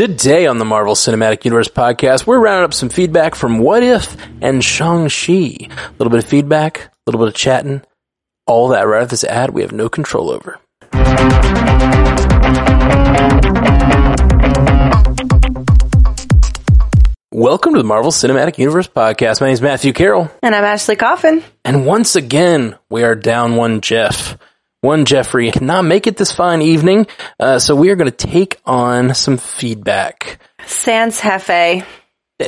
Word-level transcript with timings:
Today 0.00 0.46
on 0.46 0.56
the 0.56 0.64
Marvel 0.64 0.94
Cinematic 0.94 1.44
Universe 1.44 1.68
podcast, 1.68 2.26
we're 2.26 2.38
rounding 2.38 2.64
up 2.64 2.72
some 2.72 2.88
feedback 2.88 3.34
from 3.34 3.58
What 3.58 3.82
If 3.82 4.16
and 4.40 4.64
Shang-Chi. 4.64 5.68
A 5.68 5.92
little 5.98 6.08
bit 6.08 6.24
of 6.24 6.24
feedback, 6.24 6.78
a 6.78 6.90
little 7.04 7.18
bit 7.18 7.28
of 7.28 7.34
chatting, 7.34 7.82
all 8.46 8.68
that 8.68 8.86
right 8.86 9.02
after 9.02 9.10
this 9.10 9.24
ad 9.24 9.50
we 9.50 9.60
have 9.60 9.72
no 9.72 9.90
control 9.90 10.30
over. 10.30 10.58
Welcome 17.30 17.74
to 17.74 17.78
the 17.78 17.84
Marvel 17.84 18.10
Cinematic 18.10 18.56
Universe 18.56 18.88
podcast. 18.88 19.42
My 19.42 19.48
name 19.48 19.52
is 19.52 19.60
Matthew 19.60 19.92
Carroll. 19.92 20.30
And 20.42 20.54
I'm 20.54 20.64
Ashley 20.64 20.96
Coffin. 20.96 21.44
And 21.62 21.84
once 21.84 22.16
again, 22.16 22.78
we 22.88 23.02
are 23.02 23.14
down 23.14 23.56
one 23.56 23.82
Jeff. 23.82 24.38
One 24.82 25.04
Jeffrey 25.04 25.50
cannot 25.50 25.84
make 25.84 26.06
it 26.06 26.16
this 26.16 26.32
fine 26.32 26.62
evening, 26.62 27.06
uh, 27.38 27.58
so 27.58 27.76
we 27.76 27.90
are 27.90 27.96
going 27.96 28.10
to 28.10 28.26
take 28.26 28.58
on 28.64 29.14
some 29.14 29.36
feedback. 29.36 30.40
Sans 30.64 31.20
Hefe. 31.20 31.84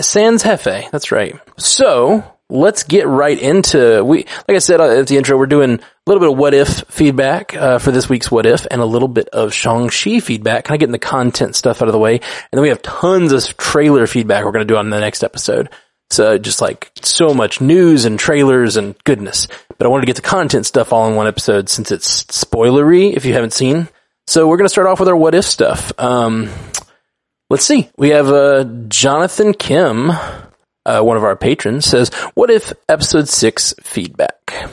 Sans 0.01 0.43
Hefe, 0.43 0.91
that's 0.91 1.13
right. 1.13 1.39
So, 1.59 2.25
let's 2.49 2.85
get 2.85 3.07
right 3.07 3.39
into, 3.39 4.03
we, 4.03 4.25
like 4.49 4.57
I 4.57 4.61
said 4.61 4.81
uh, 4.81 5.01
at 5.01 5.09
the 5.09 5.19
intro, 5.19 5.37
we're 5.37 5.45
doing 5.45 5.79
a 5.79 5.81
little 6.07 6.21
bit 6.21 6.33
of 6.33 6.39
what 6.39 6.55
if 6.55 6.69
feedback, 6.89 7.55
uh, 7.55 7.79
for 7.79 7.91
this 7.91 8.09
week's 8.09 8.31
what 8.31 8.47
if 8.47 8.67
and 8.71 8.81
a 8.81 8.87
little 8.87 9.09
bit 9.09 9.29
of 9.29 9.53
Shang-Chi 9.53 10.21
feedback, 10.21 10.65
kind 10.65 10.77
of 10.77 10.81
getting 10.81 10.93
the 10.93 10.99
content 10.99 11.55
stuff 11.55 11.83
out 11.83 11.89
of 11.89 11.93
the 11.93 11.99
way. 11.99 12.15
And 12.15 12.23
then 12.53 12.63
we 12.63 12.69
have 12.69 12.81
tons 12.81 13.33
of 13.33 13.59
trailer 13.59 14.07
feedback 14.07 14.47
we're 14.47 14.53
going 14.53 14.67
to 14.67 14.73
do 14.73 14.79
on 14.79 14.89
the 14.89 15.01
next 15.01 15.23
episode. 15.23 15.69
So 16.13 16.37
just 16.37 16.61
like 16.61 16.93
so 17.03 17.33
much 17.33 17.63
news 17.63 18.05
and 18.05 18.19
trailers 18.19 18.77
and 18.77 18.95
goodness. 19.05 19.49
But 19.79 19.87
I 19.87 19.89
wanted 19.89 20.03
to 20.03 20.07
get 20.07 20.17
the 20.17 20.23
content 20.23 20.67
stuff 20.67 20.93
all 20.93 21.09
in 21.09 21.17
one 21.17 21.27
episode 21.27 21.71
since 21.71 21.91
it's 21.91 22.25
spoilery 22.25 23.15
if 23.15 23.25
you 23.25 23.33
haven't 23.33 23.55
seen. 23.55 23.89
So 24.27 24.47
we're 24.47 24.59
going 24.59 24.67
to 24.67 24.73
start 24.73 24.87
off 24.87 25.01
with 25.01 25.09
our 25.09 25.17
what 25.17 25.35
if 25.35 25.47
stuff. 25.47 25.91
Um, 25.99 26.51
let's 27.49 27.65
see. 27.65 27.91
We 27.97 28.11
have, 28.11 28.29
uh, 28.29 28.65
Jonathan 28.89 29.55
Kim, 29.55 30.11
uh, 30.11 31.01
one 31.01 31.17
of 31.17 31.25
our 31.25 31.35
patrons 31.35 31.87
says, 31.87 32.11
what 32.35 32.51
if 32.51 32.75
episode 32.91 33.29
six 33.29 33.73
feedback? 33.83 34.69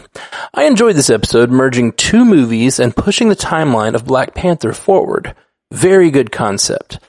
I 0.54 0.66
enjoyed 0.66 0.98
this 0.98 1.10
episode 1.10 1.52
merging 1.52 1.94
two 1.94 2.26
movies 2.26 2.80
and 2.80 2.96
pushing 2.96 3.30
the 3.30 3.36
timeline 3.36 3.96
of 3.96 4.06
Black 4.06 4.36
Panther 4.36 4.74
forward. 4.74 5.36
Very 5.72 6.12
good 6.12 6.34
concept. 6.34 7.00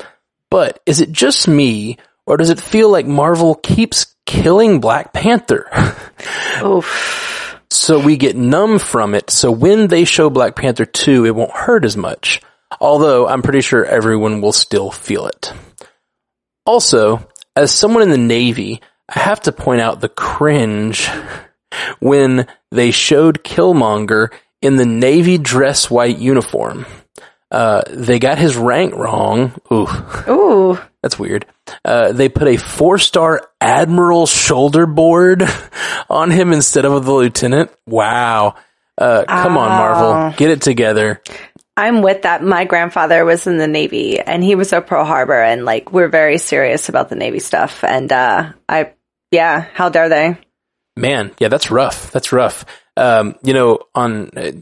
But 0.51 0.81
is 0.87 1.01
it 1.01 1.11
just 1.11 1.49
me 1.49 1.99
or 2.27 2.37
does 2.37 2.51
it 2.51 2.61
feel 2.61 2.91
like 2.91 3.07
Marvel 3.07 3.57
keeps 3.57 4.15
killing 4.31 4.79
Black 4.79 5.13
Panther? 5.13 5.67
Oof. 6.63 7.59
so 7.69 7.99
we 7.99 8.17
get 8.17 8.37
numb 8.37 8.79
from 8.79 9.15
it. 9.15 9.29
So 9.29 9.51
when 9.51 9.89
they 9.89 10.05
show 10.05 10.31
Black 10.31 10.55
Panther 10.55 10.85
2, 10.87 11.27
it 11.27 11.35
won't 11.35 11.51
hurt 11.51 11.85
as 11.85 11.97
much. 11.97 12.41
Although 12.81 13.27
I'm 13.27 13.43
pretty 13.43 13.61
sure 13.61 13.85
everyone 13.85 14.41
will 14.41 14.53
still 14.53 14.93
feel 14.93 15.27
it. 15.27 15.53
Also, 16.65 17.29
as 17.57 17.75
someone 17.75 18.05
in 18.05 18.11
the 18.11 18.19
Navy, 18.19 18.81
I 19.09 19.19
have 19.19 19.41
to 19.43 19.53
point 19.53 19.81
out 19.81 20.01
the 20.01 20.09
cringe 20.09 21.09
when 21.99 22.47
they 22.71 22.93
showed 22.93 23.43
Killmonger 23.43 24.33
in 24.63 24.77
the 24.77 24.87
Navy 24.87 25.39
dress 25.39 25.91
white 25.91 26.19
uniform. 26.19 26.87
Uh, 27.51 27.83
they 27.91 28.21
got 28.21 28.39
his 28.39 28.57
rank 28.57 28.95
wrong. 28.95 29.53
Ooh. 29.73 29.89
Ooh. 30.29 30.79
That's 31.03 31.19
weird. 31.19 31.47
Uh, 31.85 32.13
they 32.13 32.29
put 32.29 32.49
a 32.49 32.57
four 32.57 32.99
star 32.99 33.49
admiral 33.61 34.27
shoulder 34.27 34.87
board 34.87 35.43
on 36.11 36.31
him 36.31 36.53
instead 36.53 36.85
of 36.85 37.05
the 37.05 37.13
lieutenant. 37.13 37.71
Wow. 37.87 38.57
Uh, 38.99 39.25
come 39.25 39.57
on, 39.57 39.69
Marvel. 39.69 40.37
Get 40.37 40.51
it 40.51 40.63
together. 40.63 41.23
I'm 41.77 42.03
with 42.03 42.23
that. 42.23 42.43
My 42.43 42.65
grandfather 42.65 43.25
was 43.25 43.47
in 43.47 43.57
the 43.57 43.67
Navy 43.67 44.21
and 44.21 44.45
he 44.45 44.55
was 44.55 44.73
a 44.73 44.83
Pearl 44.83 45.05
Harbor 45.05 45.41
and 45.41 45.65
like 45.65 45.93
we're 45.93 46.09
very 46.09 46.37
serious 46.37 46.91
about 46.91 47.09
the 47.09 47.17
Navy 47.17 47.39
stuff. 47.39 47.83
And 47.83 48.13
uh 48.13 48.53
I 48.69 48.93
yeah, 49.31 49.67
how 49.73 49.89
dare 49.89 50.09
they? 50.09 50.39
Man, 50.97 51.33
yeah, 51.39 51.49
that's 51.49 51.71
rough. 51.71 52.11
That's 52.11 52.33
rough. 52.33 52.67
Um, 52.97 53.37
you 53.43 53.55
know, 53.55 53.79
on 53.95 54.31
uh, 54.37 54.53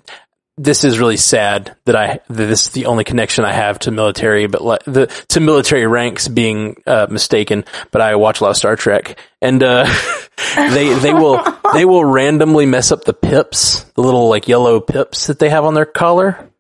this 0.59 0.85
is 0.85 0.99
really 0.99 1.17
sad 1.17 1.77
that 1.85 1.97
I 1.97 2.21
that 2.29 2.35
this 2.35 2.67
is 2.67 2.73
the 2.73 2.87
only 2.87 3.05
connection 3.05 3.45
I 3.45 3.53
have 3.53 3.79
to 3.81 3.91
military, 3.91 4.47
but 4.49 4.63
like 4.63 4.85
the 4.85 5.07
to 5.29 5.41
military 5.41 5.87
ranks 5.87 6.27
being 6.29 6.83
uh, 6.87 7.07
mistaken. 7.09 7.65
But 7.93 8.03
I 8.03 8.17
watch 8.17 8.41
a 8.41 8.45
lot 8.45 8.51
of 8.51 8.57
Star 8.57 8.77
Trek, 8.77 9.19
and 9.41 9.63
uh, 9.63 9.85
they 10.57 10.93
they 10.95 11.15
will 11.15 11.43
they 11.73 11.85
will 11.85 12.05
randomly 12.05 12.67
mess 12.67 12.91
up 12.91 13.05
the 13.05 13.15
pips, 13.15 13.85
the 13.95 14.03
little 14.03 14.29
like 14.29 14.49
yellow 14.49 14.81
pips 14.81 15.29
that 15.29 15.39
they 15.39 15.49
have 15.49 15.65
on 15.65 15.75
their 15.75 15.87
collar. 15.87 16.51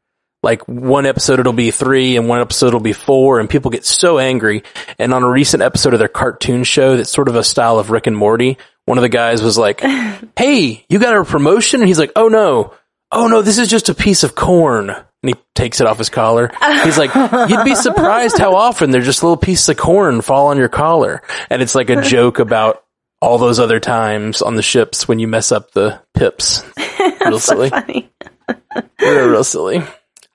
Like 0.40 0.68
one 0.68 1.04
episode 1.04 1.40
it'll 1.40 1.52
be 1.52 1.72
three, 1.72 2.16
and 2.16 2.28
one 2.28 2.40
episode 2.40 2.68
it'll 2.68 2.80
be 2.80 2.92
four, 2.92 3.40
and 3.40 3.50
people 3.50 3.72
get 3.72 3.84
so 3.84 4.20
angry. 4.20 4.62
And 4.96 5.12
on 5.12 5.24
a 5.24 5.28
recent 5.28 5.64
episode 5.64 5.94
of 5.94 5.98
their 5.98 6.06
cartoon 6.06 6.62
show, 6.62 6.96
that's 6.96 7.10
sort 7.10 7.28
of 7.28 7.34
a 7.34 7.42
style 7.42 7.80
of 7.80 7.90
Rick 7.90 8.06
and 8.06 8.16
Morty. 8.16 8.56
One 8.84 8.96
of 8.96 9.02
the 9.02 9.08
guys 9.08 9.42
was 9.42 9.58
like, 9.58 9.80
"Hey, 10.36 10.86
you 10.88 11.00
got 11.00 11.16
a 11.16 11.24
promotion?" 11.24 11.80
And 11.80 11.88
he's 11.88 11.98
like, 11.98 12.12
"Oh 12.14 12.28
no." 12.28 12.74
Oh 13.12 13.26
no, 13.28 13.42
this 13.42 13.58
is 13.58 13.68
just 13.68 13.88
a 13.88 13.94
piece 13.94 14.24
of 14.24 14.34
corn. 14.34 14.90
And 14.90 15.30
he 15.30 15.34
takes 15.56 15.80
it 15.80 15.86
off 15.86 15.98
his 15.98 16.10
collar. 16.10 16.52
He's 16.84 16.96
like, 16.96 17.12
you'd 17.50 17.64
be 17.64 17.74
surprised 17.74 18.38
how 18.38 18.54
often 18.54 18.92
there's 18.92 19.04
just 19.04 19.24
little 19.24 19.36
pieces 19.36 19.68
of 19.68 19.76
corn 19.76 20.20
fall 20.20 20.46
on 20.48 20.58
your 20.58 20.68
collar. 20.68 21.22
And 21.50 21.60
it's 21.60 21.74
like 21.74 21.90
a 21.90 22.02
joke 22.02 22.38
about 22.38 22.84
all 23.20 23.38
those 23.38 23.58
other 23.58 23.80
times 23.80 24.42
on 24.42 24.54
the 24.54 24.62
ships 24.62 25.08
when 25.08 25.18
you 25.18 25.26
mess 25.26 25.50
up 25.50 25.72
the 25.72 26.00
pips. 26.14 26.64
Real 27.24 27.40
silly. 27.40 27.70
Funny. 27.70 28.12
real, 29.00 29.28
real 29.28 29.44
silly. 29.44 29.82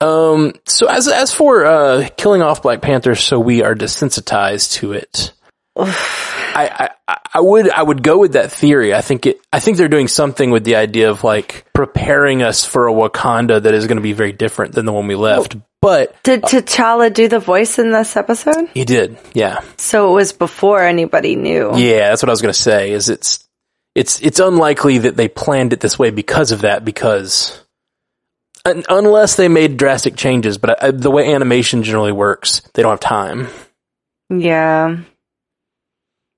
Um, 0.02 0.54
so 0.66 0.88
as, 0.88 1.08
as 1.08 1.34
for, 1.34 1.66
uh, 1.66 2.10
killing 2.18 2.42
off 2.42 2.62
Black 2.62 2.82
Panther 2.82 3.16
so 3.16 3.40
we 3.40 3.64
are 3.64 3.74
desensitized 3.74 4.74
to 4.74 4.92
it, 4.92 5.32
I, 6.56 6.90
I, 7.08 7.18
I 7.36 7.40
would, 7.42 7.70
I 7.70 7.82
would 7.84 8.04
go 8.04 8.18
with 8.20 8.34
that 8.34 8.52
theory. 8.52 8.94
I 8.94 9.02
think 9.02 9.26
it, 9.26 9.40
I 9.52 9.60
think 9.60 9.78
they're 9.78 9.88
doing 9.88 10.08
something 10.08 10.52
with 10.52 10.64
the 10.64 10.76
idea 10.76 11.10
of 11.10 11.24
like 11.24 11.66
preparing 11.74 12.42
us 12.44 12.64
for 12.66 12.88
a 12.88 12.94
Wakanda 12.94 13.62
that 13.64 13.74
is 13.74 13.88
going 13.88 13.98
to 13.98 14.02
be 14.04 14.14
very 14.14 14.32
different 14.32 14.74
than 14.74 14.86
the 14.86 14.94
one 14.94 15.08
we 15.08 15.16
left. 15.16 15.56
But 15.82 16.16
Did 16.24 16.44
uh, 16.44 16.48
T'Challa 16.48 17.14
do 17.14 17.28
the 17.28 17.40
voice 17.40 17.78
in 17.80 17.92
this 17.92 18.16
episode? 18.16 18.70
he 18.74 18.86
did, 18.86 19.18
yeah, 19.34 19.60
So 19.78 20.12
it 20.12 20.14
was 20.14 20.32
before 20.32 20.82
anybody 20.82 21.36
knew. 21.36 21.72
yeah. 21.76 22.10
That's 22.10 22.24
what 22.24 22.30
I 22.30 22.34
was 22.34 22.42
going 22.42 22.54
to 22.54 22.60
say. 22.60 22.92
Is 22.92 23.10
it's, 23.10 23.48
it's, 23.96 24.22
it's 24.22 24.40
unlikely 24.40 25.00
that 25.00 25.18
they 25.18 25.28
planned 25.28 25.74
it 25.74 25.80
this 25.82 26.00
way 26.00 26.10
because 26.10 26.52
of 26.52 26.62
that. 26.62 26.86
Because 26.86 27.62
un- 28.64 28.84
unless 28.88 29.36
they 29.36 29.48
made 29.50 29.76
drastic 29.78 30.16
changes, 30.16 30.58
but 30.58 30.82
I, 30.82 30.92
the 30.92 31.12
way 31.12 31.34
animation 31.34 31.84
generally 31.84 32.12
works, 32.14 32.62
they 32.74 32.82
don't 32.82 32.92
have 32.92 33.00
time. 33.02 33.48
Yeah. 34.30 34.98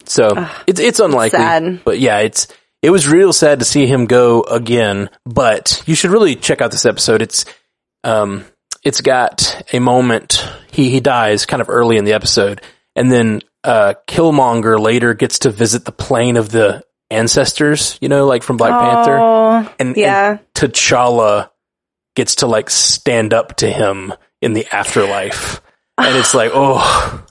So 0.09 0.47
it's 0.67 0.79
it's 0.79 0.99
unlikely. 0.99 1.39
sad. 1.39 1.83
But 1.83 1.99
yeah, 1.99 2.19
it's 2.19 2.47
it 2.81 2.89
was 2.91 3.07
real 3.07 3.33
sad 3.33 3.59
to 3.59 3.65
see 3.65 3.85
him 3.87 4.05
go 4.05 4.41
again. 4.43 5.09
But 5.25 5.81
you 5.85 5.95
should 5.95 6.11
really 6.11 6.35
check 6.35 6.61
out 6.61 6.71
this 6.71 6.85
episode. 6.85 7.21
It's 7.21 7.45
um 8.03 8.45
it's 8.83 9.01
got 9.01 9.63
a 9.73 9.79
moment 9.79 10.47
he 10.71 10.89
he 10.89 10.99
dies 10.99 11.45
kind 11.45 11.61
of 11.61 11.69
early 11.69 11.97
in 11.97 12.05
the 12.05 12.13
episode, 12.13 12.61
and 12.95 13.11
then 13.11 13.41
uh 13.63 13.95
Killmonger 14.07 14.79
later 14.79 15.13
gets 15.13 15.39
to 15.39 15.49
visit 15.51 15.85
the 15.85 15.91
plane 15.91 16.37
of 16.37 16.49
the 16.49 16.83
ancestors. 17.09 17.97
You 18.01 18.09
know, 18.09 18.25
like 18.27 18.43
from 18.43 18.57
Black 18.57 18.79
Panther, 18.79 19.17
Oh, 19.19 19.73
and, 19.79 19.95
yeah. 19.97 20.29
and 20.31 20.39
T'Challa 20.53 21.49
gets 22.15 22.35
to 22.35 22.47
like 22.47 22.69
stand 22.69 23.33
up 23.33 23.55
to 23.57 23.67
him 23.69 24.13
in 24.41 24.53
the 24.53 24.67
afterlife, 24.71 25.61
and 25.97 26.15
it's 26.15 26.33
like 26.35 26.51
oh. 26.53 27.25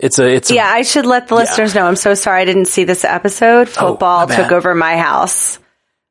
It's 0.00 0.18
a, 0.18 0.26
it's 0.28 0.50
a, 0.50 0.54
yeah, 0.54 0.68
I 0.68 0.82
should 0.82 1.06
let 1.06 1.28
the 1.28 1.34
listeners 1.36 1.74
know. 1.74 1.86
I'm 1.86 1.96
so 1.96 2.14
sorry 2.14 2.42
I 2.42 2.44
didn't 2.44 2.66
see 2.66 2.84
this 2.84 3.04
episode. 3.04 3.68
Oh, 3.78 3.90
Football 3.92 4.26
Oh, 4.30 4.36
took 4.36 4.50
over 4.52 4.74
my 4.74 4.96
house, 4.96 5.58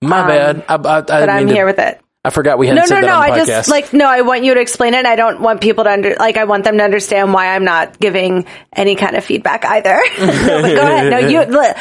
my 0.02 0.26
bad. 0.28 0.56
Um, 0.70 0.86
I, 0.86 0.90
I, 0.90 0.98
I 0.98 1.02
but 1.02 1.30
I'm 1.30 1.48
to- 1.48 1.54
here 1.54 1.66
with 1.66 1.80
it. 1.80 2.00
I 2.26 2.30
forgot 2.30 2.58
we 2.58 2.68
hadn't 2.68 2.84
no, 2.84 2.86
said 2.88 3.02
that 3.02 3.08
no. 3.08 3.08
the 3.08 3.18
I 3.18 3.30
podcast. 3.32 3.48
just 3.48 3.70
like 3.70 3.92
no. 3.92 4.06
I 4.06 4.22
want 4.22 4.46
you 4.46 4.54
to 4.54 4.62
explain 4.62 4.94
it. 4.94 5.06
I 5.06 5.18
don't 5.18 5.42
want 5.42 5.60
people 5.60 5.84
to 5.84 5.92
under 5.92 6.16
like. 6.16 6.38
I 6.38 6.46
want 6.46 6.64
them 6.64 6.78
to 6.78 6.84
understand 6.84 7.34
why 7.34 7.54
I'm 7.54 7.66
not 7.66 8.00
giving 8.00 8.46
any 8.72 8.96
kind 8.96 9.18
of 9.18 9.26
feedback 9.26 9.66
either. 9.66 10.02
no, 10.20 10.26
but 10.62 10.74
go 10.74 10.82
ahead. 10.82 11.12
No, 11.12 11.18
you. 11.18 11.74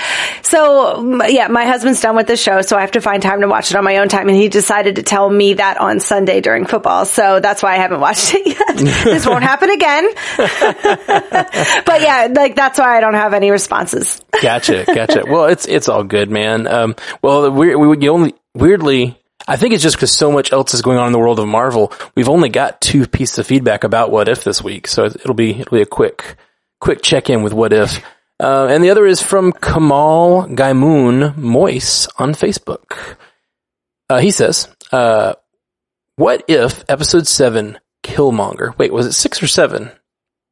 So 0.43 1.25
yeah, 1.27 1.47
my 1.47 1.65
husband's 1.65 2.01
done 2.01 2.17
with 2.17 2.27
the 2.27 2.37
show, 2.37 2.61
so 2.63 2.77
I 2.77 2.81
have 2.81 2.91
to 2.93 3.01
find 3.01 3.23
time 3.23 3.43
to 3.43 3.47
watch 3.47 3.71
it 3.71 3.77
on 3.77 3.85
my 3.85 3.99
own 3.99 4.09
time, 4.09 4.29
and 4.29 4.37
he 4.37 4.49
decided 4.49 4.97
to 4.97 5.05
tell 5.05 5.31
me 5.31 5.55
that 5.55 5.79
on 5.79 6.01
Sunday 6.01 6.41
during 6.41 6.67
football. 6.67 7.05
So 7.05 7.39
that's 7.39 7.63
why 7.63 7.75
I 7.75 7.77
haven't 7.77 8.01
watched 8.01 8.35
it 8.35 8.45
yet. 8.45 8.77
this 9.05 9.25
won't 9.25 9.45
happen 9.45 9.71
again. 9.71 10.09
but 10.37 12.01
yeah, 12.01 12.27
like 12.33 12.57
that's 12.57 12.81
why 12.81 12.97
I 12.97 13.01
don't 13.01 13.15
have 13.15 13.33
any 13.33 13.53
responses. 13.53 14.21
gotcha, 14.43 14.87
gotcha. 14.87 15.23
Well, 15.25 15.45
it's 15.45 15.67
it's 15.69 15.89
all 15.89 16.03
good, 16.03 16.31
man. 16.33 16.67
Um, 16.67 16.97
well, 17.23 17.49
we 17.49 17.77
we 17.77 17.97
you 18.01 18.11
only 18.11 18.35
weirdly. 18.55 19.22
I 19.47 19.57
think 19.57 19.75
it's 19.75 19.83
just 19.83 19.97
because 19.97 20.13
so 20.13 20.31
much 20.31 20.53
else 20.53 20.75
is 20.75 20.83
going 20.83 20.99
on 20.99 21.07
in 21.07 21.13
the 21.13 21.19
world 21.19 21.39
of 21.39 21.49
Marvel. 21.49 21.93
We've 22.15 22.29
only 22.29 22.49
got 22.49 22.81
two 22.81 23.07
pieces 23.07 23.39
of 23.39 23.47
feedback 23.47 23.85
about 23.85 24.11
What 24.11 24.29
If 24.29 24.45
this 24.45 24.63
week, 24.63 24.87
so 24.87 25.05
it'll 25.05 25.35
be 25.35 25.61
it'll 25.61 25.77
be 25.77 25.83
a 25.83 25.87
quick 25.87 26.37
quick 26.81 27.03
check 27.03 27.31
in 27.31 27.43
with 27.43 27.53
What 27.53 27.73
If. 27.73 28.03
Uh, 28.41 28.67
and 28.69 28.83
the 28.83 28.91
other 28.91 29.07
is 29.07 29.23
from 29.23 29.53
Kamal 29.53 30.49
Gaimun 30.49 31.37
Moise 31.37 32.09
on 32.19 32.33
Facebook. 32.33 33.17
Uh, 34.11 34.19
he 34.19 34.33
says, 34.33 34.67
uh, 34.91 35.35
"What 36.17 36.43
if 36.49 36.83
Episode 36.89 37.29
Seven 37.29 37.79
Killmonger? 38.03 38.77
Wait, 38.79 38.93
was 38.93 39.07
it 39.07 39.13
six 39.13 39.41
or 39.45 39.47
seven? 39.47 39.93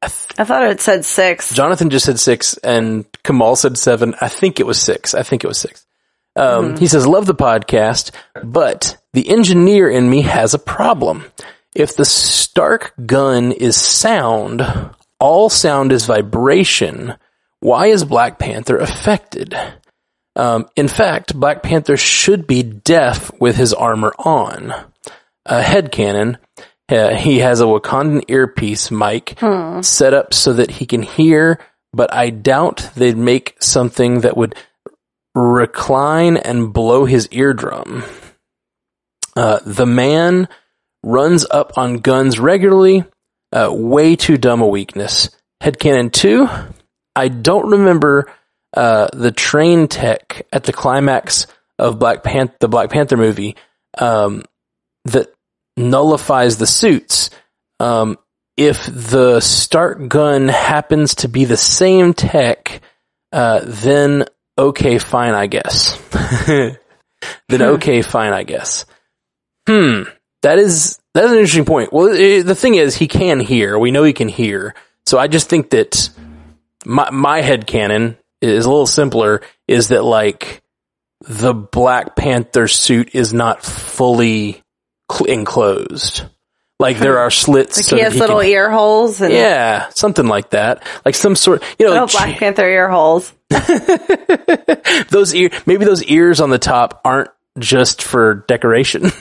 I 0.01 0.07
thought 0.07 0.63
it 0.63 0.81
said 0.81 1.05
six. 1.05 1.53
Jonathan 1.53 1.89
just 1.89 2.05
said 2.05 2.19
six, 2.19 2.55
and 2.57 3.05
Kamal 3.23 3.55
said 3.55 3.77
seven. 3.77 4.15
I 4.21 4.29
think 4.29 4.59
it 4.59 4.65
was 4.65 4.81
six. 4.81 5.13
I 5.13 5.23
think 5.23 5.43
it 5.43 5.47
was 5.47 5.59
six. 5.59 5.85
Um, 6.35 6.77
He 6.77 6.87
says, 6.87 7.05
"Love 7.07 7.25
the 7.25 7.35
podcast, 7.35 8.11
but 8.43 8.97
the 9.13 9.29
engineer 9.29 9.89
in 9.89 10.09
me 10.09 10.21
has 10.21 10.53
a 10.53 10.59
problem. 10.59 11.25
If 11.75 11.95
the 11.95 12.05
Stark 12.05 12.93
gun 13.05 13.51
is 13.51 13.75
sound, 13.75 14.65
all 15.19 15.49
sound 15.49 15.91
is 15.91 16.05
vibration. 16.05 17.15
Why 17.59 17.87
is 17.87 18.03
Black 18.03 18.39
Panther 18.39 18.77
affected? 18.77 19.55
Um, 20.35 20.67
in 20.75 20.87
fact, 20.87 21.35
Black 21.35 21.61
Panther 21.63 21.97
should 21.97 22.47
be 22.47 22.63
deaf 22.63 23.31
with 23.39 23.55
his 23.57 23.73
armor 23.73 24.13
on. 24.17 24.73
A 25.45 25.61
headcanon. 25.61 26.37
Uh, 26.89 27.15
he 27.15 27.39
has 27.39 27.61
a 27.61 27.65
Wakandan 27.65 28.23
earpiece 28.29 28.91
mic 28.91 29.37
set 29.81 30.13
up 30.13 30.33
so 30.33 30.53
that 30.53 30.71
he 30.71 30.85
can 30.85 31.01
hear, 31.01 31.57
but 31.93 32.13
I 32.13 32.29
doubt 32.31 32.89
they'd 32.95 33.17
make 33.17 33.55
something 33.59 34.21
that 34.21 34.35
would 34.37 34.55
recline 35.33 36.37
and 36.37 36.73
blow 36.73 37.05
his 37.05 37.27
eardrum. 37.31 38.03
Uh, 39.35 39.59
the 39.65 39.85
man 39.85 40.47
runs 41.03 41.45
up 41.49 41.77
on 41.77 41.97
guns 41.97 42.39
regularly. 42.39 43.05
Uh, 43.53 43.69
way 43.71 44.15
too 44.15 44.37
dumb 44.37 44.61
a 44.61 44.67
weakness. 44.67 45.29
Headcanon 45.61 46.11
2. 46.11 46.47
I 47.15 47.27
don't 47.27 47.71
remember 47.71 48.31
uh, 48.73 49.09
the 49.13 49.31
train 49.31 49.87
tech 49.87 50.47
at 50.51 50.63
the 50.63 50.73
climax 50.73 51.47
of 51.77 51.99
Black 51.99 52.23
Pan- 52.23 52.53
the 52.59 52.69
Black 52.69 52.89
Panther 52.89 53.17
movie 53.17 53.57
um, 53.97 54.43
that 55.05 55.33
nullifies 55.75 56.57
the 56.57 56.67
suits. 56.67 57.29
Um, 57.79 58.17
if 58.55 58.85
the 58.85 59.39
Stark 59.39 60.07
gun 60.07 60.47
happens 60.47 61.15
to 61.15 61.27
be 61.27 61.45
the 61.45 61.57
same 61.57 62.13
tech, 62.13 62.81
uh, 63.31 63.61
then 63.63 64.25
okay, 64.57 64.97
fine, 64.97 65.33
I 65.33 65.47
guess. 65.47 65.99
then 66.47 67.61
okay, 67.61 68.01
fine, 68.01 68.33
I 68.33 68.43
guess. 68.43 68.85
Hmm, 69.67 70.03
that 70.41 70.59
is 70.59 70.99
that's 71.13 71.31
an 71.31 71.37
interesting 71.37 71.65
point. 71.65 71.91
Well, 71.91 72.09
i 72.09 72.41
the 72.41 72.55
thing 72.55 72.75
is, 72.75 72.95
he 72.95 73.07
can 73.07 73.39
hear. 73.39 73.77
We 73.77 73.91
know 73.91 74.03
he 74.03 74.13
can 74.13 74.29
hear. 74.29 74.75
So 75.05 75.17
I 75.17 75.27
just 75.27 75.49
think 75.49 75.71
that 75.71 76.09
my 76.85 77.09
my 77.11 77.41
head 77.41 77.67
canon 77.67 78.17
is 78.41 78.65
a 78.65 78.69
little 78.69 78.87
simpler. 78.87 79.41
Is 79.67 79.89
that 79.89 80.03
like 80.03 80.61
the 81.21 81.53
Black 81.53 82.15
Panther 82.15 82.67
suit 82.67 83.13
is 83.13 83.33
not 83.33 83.63
fully 83.63 84.63
cl- 85.11 85.29
enclosed? 85.29 86.23
Like 86.81 86.97
there 86.97 87.19
are 87.19 87.29
slits. 87.31 87.77
Like 87.77 87.85
so 87.85 87.95
he 87.95 88.01
has 88.01 88.15
little 88.15 88.39
can- 88.41 88.49
ear 88.49 88.71
holes 88.71 89.21
and 89.21 89.31
Yeah, 89.33 89.89
something 89.89 90.25
like 90.27 90.49
that. 90.49 90.83
Like 91.05 91.15
some 91.15 91.35
sort, 91.35 91.63
you 91.79 91.85
know, 91.85 92.07
Black 92.07 92.37
Panther 92.39 92.67
ear 92.67 92.89
holes. 92.89 93.31
those 95.09 95.33
ear, 95.35 95.49
maybe 95.65 95.85
those 95.85 96.03
ears 96.03 96.41
on 96.41 96.49
the 96.49 96.57
top 96.59 97.01
aren't 97.05 97.29
just 97.59 98.01
for 98.01 98.43
decoration. 98.47 99.03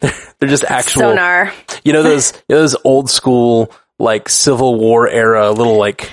they're, 0.00 0.12
they're 0.38 0.48
just 0.48 0.64
actual, 0.64 1.02
Sonar. 1.02 1.52
you 1.84 1.92
know, 1.92 2.02
those, 2.02 2.32
you 2.48 2.54
know, 2.56 2.60
those 2.60 2.76
old 2.84 3.08
school, 3.10 3.72
like 3.98 4.28
Civil 4.28 4.78
War 4.78 5.08
era, 5.08 5.50
little 5.52 5.78
like, 5.78 6.10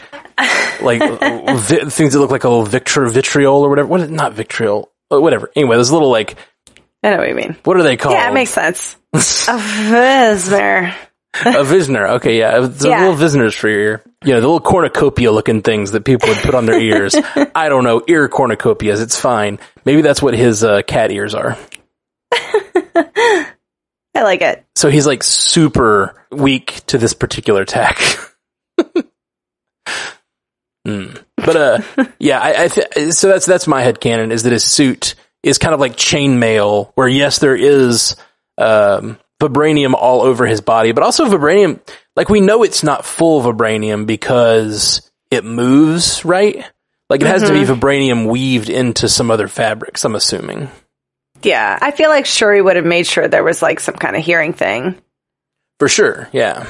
like 0.81 0.99
vi- 1.01 1.89
things 1.89 2.13
that 2.13 2.19
look 2.19 2.31
like 2.31 2.43
a 2.43 2.49
little 2.49 2.65
victor 2.65 3.05
vitriol 3.07 3.61
or 3.63 3.69
whatever. 3.69 3.88
What, 3.88 4.09
not 4.09 4.33
vitriol, 4.33 4.91
whatever. 5.09 5.51
Anyway, 5.55 5.75
those 5.75 5.91
little 5.91 6.09
like, 6.09 6.35
I 7.03 7.09
know 7.11 7.17
what 7.17 7.27
you 7.29 7.35
mean. 7.35 7.57
what 7.63 7.77
are 7.77 7.83
they 7.83 7.97
called? 7.97 8.13
Yeah, 8.13 8.29
it 8.29 8.33
makes 8.33 8.51
sense. 8.51 8.95
A 9.13 9.17
Visner. 9.17 10.93
a 11.33 11.63
Visner. 11.63 12.09
Okay, 12.11 12.39
yeah, 12.39 12.59
the 12.59 12.89
Yeah. 12.89 13.01
little 13.07 13.15
Visners 13.15 13.55
for 13.55 13.67
your 13.69 13.79
ear. 13.79 14.03
You 14.23 14.33
know, 14.33 14.41
the 14.41 14.47
little 14.47 14.59
cornucopia 14.61 15.31
looking 15.31 15.61
things 15.61 15.91
that 15.91 16.05
people 16.05 16.29
would 16.29 16.37
put 16.37 16.55
on 16.55 16.65
their 16.65 16.79
ears. 16.79 17.15
I 17.55 17.69
don't 17.69 17.83
know, 17.83 18.03
ear 18.07 18.29
cornucopias. 18.29 19.01
It's 19.01 19.19
fine. 19.19 19.59
Maybe 19.85 20.01
that's 20.01 20.21
what 20.21 20.33
his 20.35 20.63
uh, 20.63 20.81
cat 20.83 21.11
ears 21.11 21.33
are. 21.33 21.57
I 24.13 24.23
like 24.23 24.41
it. 24.41 24.63
So 24.75 24.89
he's 24.89 25.07
like 25.07 25.23
super 25.23 26.15
weak 26.31 26.81
to 26.87 26.97
this 26.97 27.13
particular 27.13 27.61
attack. 27.61 27.99
Hmm. 30.83 31.09
But 31.37 31.55
uh, 31.55 31.79
yeah, 32.17 32.39
I, 32.39 32.63
I 32.63 32.67
th- 32.67 33.11
so 33.13 33.27
that's 33.27 33.45
that's 33.45 33.67
my 33.67 33.83
head 33.83 33.99
canon 33.99 34.31
is 34.31 34.41
that 34.43 34.51
his 34.51 34.63
suit 34.63 35.13
is 35.43 35.59
kind 35.59 35.75
of 35.75 35.79
like 35.79 35.95
chainmail, 35.95 36.91
where 36.95 37.07
yes, 37.07 37.37
there 37.37 37.55
is 37.55 38.15
um, 38.57 39.18
vibranium 39.42 39.94
all 39.94 40.21
over 40.21 40.45
his 40.45 40.62
body, 40.62 40.92
but 40.92 41.03
also 41.03 41.25
vibranium. 41.25 41.80
Like 42.15 42.30
we 42.30 42.42
know 42.42 42.63
it's 42.63 42.83
not 42.83 43.06
full 43.06 43.42
vibranium 43.42 44.06
because 44.06 45.09
it 45.30 45.44
moves, 45.44 46.24
right? 46.25 46.65
Like 47.09 47.21
it 47.21 47.27
has 47.27 47.44
to 47.44 47.53
be 47.53 47.63
vibranium 47.63 48.27
weaved 48.30 48.69
into 48.69 49.09
some 49.09 49.31
other 49.31 49.48
fabrics. 49.48 50.06
I'm 50.06 50.15
assuming. 50.15 50.69
Yeah, 51.44 51.77
I 51.81 51.92
feel 51.92 52.09
like 52.09 52.25
Shuri 52.25 52.62
would 52.62 52.75
have 52.75 52.86
made 52.86 53.07
sure 53.07 53.27
there 53.27 53.44
was 53.44 53.62
like 53.62 53.80
some 53.80 53.95
kind 53.95 54.15
of 54.15 54.24
hearing 54.24 54.53
thing. 54.53 55.01
For 55.80 55.89
sure, 55.89 56.30
yeah. 56.31 56.68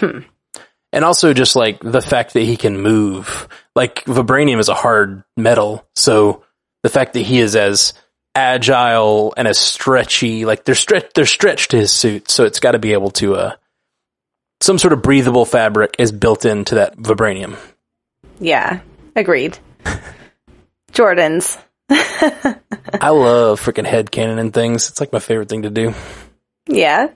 And 0.00 1.04
also 1.04 1.32
just 1.32 1.56
like 1.56 1.80
the 1.80 2.00
fact 2.00 2.32
that 2.32 2.42
he 2.42 2.56
can 2.56 2.80
move. 2.80 3.48
Like 3.74 4.04
vibranium 4.04 4.58
is 4.58 4.68
a 4.68 4.74
hard 4.74 5.22
metal, 5.36 5.86
so 5.94 6.42
the 6.82 6.88
fact 6.88 7.12
that 7.12 7.20
he 7.20 7.38
is 7.38 7.54
as 7.54 7.92
agile 8.36 9.34
and 9.36 9.48
as 9.48 9.58
stretchy, 9.58 10.44
like 10.44 10.64
they're 10.64 10.74
stretch 10.74 11.12
they're 11.14 11.26
stretched 11.26 11.72
to 11.72 11.78
his 11.78 11.92
suit, 11.92 12.30
so 12.30 12.44
it's 12.44 12.60
got 12.60 12.72
to 12.72 12.78
be 12.78 12.92
able 12.92 13.10
to 13.12 13.34
uh 13.34 13.56
some 14.60 14.78
sort 14.78 14.92
of 14.92 15.02
breathable 15.02 15.44
fabric 15.44 15.96
is 15.98 16.12
built 16.12 16.44
into 16.44 16.76
that 16.76 16.96
vibranium. 16.96 17.56
Yeah, 18.38 18.80
agreed. 19.14 19.58
Jordans. 20.92 21.58
I 21.90 23.10
love 23.10 23.60
freaking 23.60 23.86
head 23.86 24.10
canon 24.10 24.38
and 24.38 24.52
things. 24.52 24.88
It's 24.88 25.00
like 25.00 25.12
my 25.12 25.18
favorite 25.18 25.48
thing 25.48 25.62
to 25.62 25.70
do. 25.70 25.94
Yeah. 26.68 27.08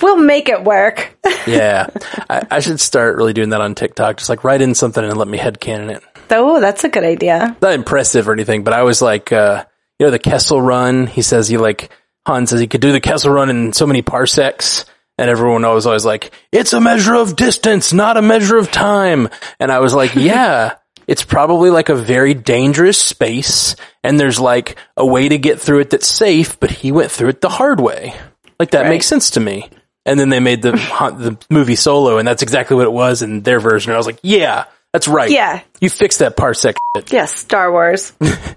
We'll 0.00 0.16
make 0.16 0.48
it 0.48 0.64
work. 0.64 1.16
Yeah. 1.44 1.88
I, 2.30 2.46
I 2.52 2.60
should 2.60 2.78
start 2.78 3.16
really 3.16 3.32
doing 3.32 3.48
that 3.48 3.60
on 3.60 3.74
TikTok. 3.74 4.18
Just 4.18 4.28
like 4.28 4.44
write 4.44 4.62
in 4.62 4.76
something 4.76 5.02
and 5.02 5.16
let 5.16 5.26
me 5.26 5.38
head 5.38 5.58
canon 5.58 5.90
it. 5.90 6.04
Oh, 6.30 6.60
that's 6.60 6.84
a 6.84 6.88
good 6.88 7.02
idea. 7.02 7.56
not 7.60 7.72
impressive 7.72 8.28
or 8.28 8.32
anything, 8.32 8.62
but 8.62 8.72
I 8.72 8.84
was 8.84 9.02
like, 9.02 9.32
uh, 9.32 9.64
you 9.98 10.06
know, 10.06 10.10
the 10.10 10.18
Kessel 10.18 10.60
run. 10.60 11.06
He 11.06 11.22
says 11.22 11.48
he 11.48 11.56
like 11.56 11.90
Han 12.26 12.46
says 12.46 12.60
he 12.60 12.66
could 12.66 12.80
do 12.80 12.92
the 12.92 13.00
Kessel 13.00 13.32
run 13.32 13.50
in 13.50 13.72
so 13.72 13.86
many 13.86 14.02
parsecs, 14.02 14.84
and 15.18 15.28
everyone 15.30 15.62
was 15.62 15.86
always 15.86 16.04
like, 16.04 16.32
"It's 16.52 16.72
a 16.72 16.80
measure 16.80 17.14
of 17.14 17.36
distance, 17.36 17.92
not 17.92 18.16
a 18.16 18.22
measure 18.22 18.56
of 18.56 18.70
time." 18.70 19.28
And 19.60 19.70
I 19.72 19.80
was 19.80 19.94
like, 19.94 20.14
"Yeah." 20.16 20.74
It's 21.08 21.24
probably 21.24 21.70
like 21.70 21.88
a 21.88 21.96
very 21.96 22.32
dangerous 22.32 22.96
space, 22.96 23.74
and 24.04 24.18
there's 24.20 24.38
like 24.38 24.76
a 24.96 25.04
way 25.04 25.28
to 25.28 25.36
get 25.36 25.60
through 25.60 25.80
it 25.80 25.90
that's 25.90 26.06
safe, 26.06 26.60
but 26.60 26.70
he 26.70 26.92
went 26.92 27.10
through 27.10 27.30
it 27.30 27.40
the 27.40 27.48
hard 27.48 27.80
way. 27.80 28.14
Like 28.60 28.70
that 28.70 28.82
Right. 28.82 28.90
makes 28.90 29.06
sense 29.06 29.30
to 29.30 29.40
me. 29.40 29.68
And 30.06 30.18
then 30.18 30.28
they 30.28 30.38
made 30.40 30.62
the 30.62 30.70
the 31.18 31.36
movie 31.50 31.74
Solo, 31.74 32.18
and 32.18 32.26
that's 32.26 32.42
exactly 32.42 32.76
what 32.76 32.86
it 32.86 32.92
was 32.92 33.22
in 33.22 33.42
their 33.42 33.58
version. 33.58 33.90
And 33.90 33.96
I 33.96 33.98
was 33.98 34.06
like, 34.06 34.20
"Yeah, 34.22 34.64
that's 34.92 35.08
right. 35.08 35.30
Yeah. 35.30 35.60
you 35.80 35.90
fixed 35.90 36.18
that 36.20 36.36
parsec." 36.36 36.76
Shit. 36.96 37.12
Yes, 37.12 37.34
Star 37.34 37.72
Wars. 37.72 38.12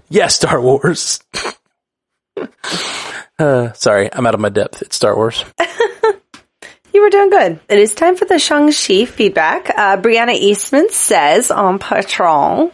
Yeah, 0.08 0.28
Star 0.28 0.60
Wars. 0.60 1.20
uh, 3.38 3.72
sorry, 3.72 4.12
I'm 4.12 4.26
out 4.26 4.34
of 4.34 4.40
my 4.40 4.48
depth. 4.48 4.82
It's 4.82 4.96
Star 4.96 5.16
Wars. 5.16 5.44
You 6.96 7.02
were 7.02 7.10
doing 7.10 7.28
good. 7.28 7.60
It 7.68 7.78
is 7.78 7.94
time 7.94 8.16
for 8.16 8.24
the 8.24 8.38
Shang-Chi 8.38 9.04
feedback. 9.04 9.68
Uh, 9.68 9.98
Brianna 9.98 10.32
Eastman 10.32 10.88
says 10.88 11.50
on 11.50 11.78
Patreon, 11.78 12.72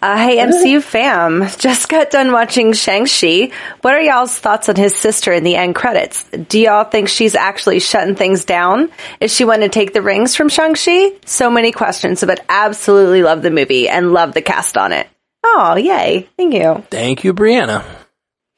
uh, 0.00 0.16
Hey 0.16 0.36
MCU 0.36 0.80
fam, 0.80 1.40
just 1.58 1.88
got 1.88 2.10
done 2.10 2.30
watching 2.30 2.74
Shang-Chi. 2.74 3.50
What 3.80 3.94
are 3.94 4.00
y'all's 4.00 4.38
thoughts 4.38 4.68
on 4.68 4.76
his 4.76 4.94
sister 4.94 5.32
in 5.32 5.42
the 5.42 5.56
end 5.56 5.74
credits? 5.74 6.22
Do 6.30 6.60
y'all 6.60 6.84
think 6.84 7.08
she's 7.08 7.34
actually 7.34 7.80
shutting 7.80 8.14
things 8.14 8.44
down? 8.44 8.92
Is 9.18 9.34
she 9.34 9.44
want 9.44 9.62
to 9.62 9.68
take 9.68 9.92
the 9.92 10.00
rings 10.00 10.36
from 10.36 10.48
Shang-Chi? 10.48 11.14
So 11.24 11.50
many 11.50 11.72
questions, 11.72 12.22
but 12.22 12.46
absolutely 12.48 13.24
love 13.24 13.42
the 13.42 13.50
movie 13.50 13.88
and 13.88 14.12
love 14.12 14.32
the 14.32 14.42
cast 14.42 14.78
on 14.78 14.92
it. 14.92 15.08
Oh, 15.42 15.74
yay. 15.74 16.28
Thank 16.36 16.54
you. 16.54 16.84
Thank 16.88 17.24
you, 17.24 17.34
Brianna. 17.34 17.84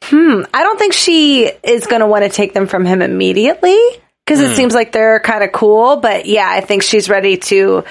Hmm. 0.03 0.43
I 0.53 0.63
don't 0.63 0.79
think 0.79 0.93
she 0.93 1.47
is 1.47 1.87
going 1.87 2.01
to 2.01 2.07
want 2.07 2.25
to 2.25 2.31
take 2.31 2.53
them 2.53 2.67
from 2.67 2.85
him 2.85 3.01
immediately 3.01 3.79
because 4.29 4.41
it 4.41 4.55
seems 4.57 4.75
like 4.75 4.93
they're 4.93 5.21
kind 5.21 5.43
of 5.43 5.53
cool. 5.53 5.97
But 5.97 6.27
yeah, 6.27 6.47
I 6.49 6.61
think 6.61 6.83
she's 6.83 7.09
ready 7.09 7.39
to, 7.39 7.85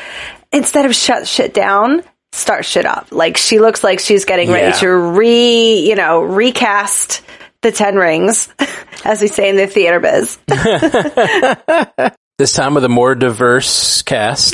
instead 0.52 0.86
of 0.86 0.96
shut 0.96 1.28
shit 1.28 1.52
down, 1.54 2.04
start 2.32 2.64
shit 2.64 2.86
up. 2.86 3.08
Like 3.12 3.38
she 3.38 3.58
looks 3.60 3.84
like 3.84 4.00
she's 4.00 4.26
getting 4.26 4.50
Yeah. 4.50 4.54
ready 4.56 4.78
to 4.80 4.90
re, 4.90 5.80
you 5.90 5.96
know, 5.96 6.22
recast 6.22 7.24
the 7.64 7.72
Ten 7.72 7.96
Rings, 7.96 8.50
as 9.04 9.20
we 9.20 9.28
say 9.28 9.50
in 9.50 9.56
the 9.58 9.66
theater 9.66 10.00
biz. 10.00 10.38
This 12.38 12.54
time 12.54 12.76
with 12.76 12.84
a 12.84 12.90
more 12.90 13.16
diverse 13.16 14.04
cast. 14.04 14.54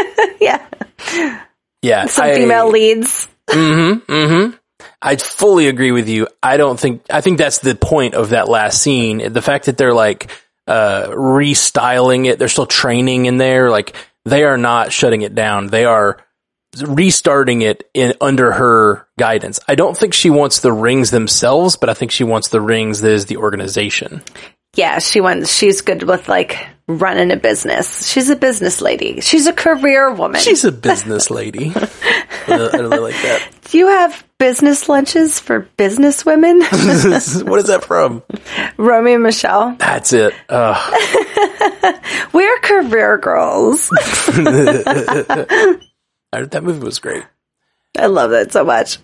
yeah, 0.40 0.64
Yeah, 1.82 2.06
some 2.06 2.26
I- 2.26 2.34
female 2.36 2.70
leads. 2.70 3.26
Hmm. 3.50 3.94
Hmm. 4.08 4.50
I 5.02 5.16
fully 5.16 5.66
agree 5.66 5.90
with 5.90 6.08
you. 6.08 6.28
I 6.42 6.56
don't 6.58 6.78
think 6.78 7.02
I 7.10 7.20
think 7.22 7.38
that's 7.38 7.58
the 7.58 7.74
point 7.74 8.14
of 8.14 8.30
that 8.30 8.48
last 8.48 8.80
scene. 8.80 9.32
The 9.32 9.42
fact 9.42 9.66
that 9.66 9.76
they're 9.76 9.92
like 9.92 10.30
uh 10.66 11.08
restyling 11.08 12.26
it, 12.26 12.38
they're 12.38 12.48
still 12.48 12.66
training 12.66 13.26
in 13.26 13.36
there. 13.36 13.70
Like 13.70 13.94
they 14.24 14.44
are 14.44 14.58
not 14.58 14.92
shutting 14.92 15.22
it 15.22 15.34
down. 15.34 15.68
They 15.68 15.84
are 15.84 16.24
restarting 16.82 17.62
it 17.62 17.88
in 17.94 18.14
under 18.20 18.52
her 18.52 19.06
guidance. 19.18 19.60
I 19.68 19.74
don't 19.74 19.96
think 19.96 20.14
she 20.14 20.30
wants 20.30 20.60
the 20.60 20.72
rings 20.72 21.10
themselves, 21.10 21.76
but 21.76 21.88
I 21.88 21.94
think 21.94 22.10
she 22.10 22.24
wants 22.24 22.48
the 22.48 22.60
rings 22.60 23.00
that 23.02 23.12
is 23.12 23.26
the 23.26 23.36
organization. 23.36 24.22
Yeah, 24.74 24.98
she 24.98 25.20
wants. 25.20 25.52
She's 25.52 25.80
good 25.82 26.02
with 26.02 26.28
like 26.28 26.66
running 26.86 27.30
a 27.30 27.36
business. 27.36 28.06
She's 28.06 28.28
a 28.28 28.36
business 28.36 28.80
lady. 28.80 29.20
She's 29.20 29.46
a 29.46 29.52
career 29.52 30.12
woman. 30.12 30.40
She's 30.40 30.64
a 30.64 30.72
business 30.72 31.30
lady. 31.30 31.72
I 31.74 32.70
really 32.72 32.98
like 32.98 33.14
that. 33.14 33.48
Do 33.70 33.78
you 33.78 33.88
have 33.88 34.24
business 34.38 34.88
lunches 34.88 35.40
for 35.40 35.60
business 35.76 36.26
women? 36.26 36.60
what 36.60 36.72
is 36.74 37.66
that 37.66 37.84
from? 37.86 38.22
Romy 38.76 39.14
and 39.14 39.22
Michelle. 39.22 39.76
That's 39.76 40.12
it. 40.12 40.34
We're 42.32 42.58
career 42.58 43.18
girls. 43.18 43.88
that 46.32 46.62
movie 46.62 46.84
was 46.84 46.98
great. 46.98 47.24
I 47.96 48.06
love 48.06 48.32
that 48.32 48.52
so 48.52 48.64
much. 48.64 48.98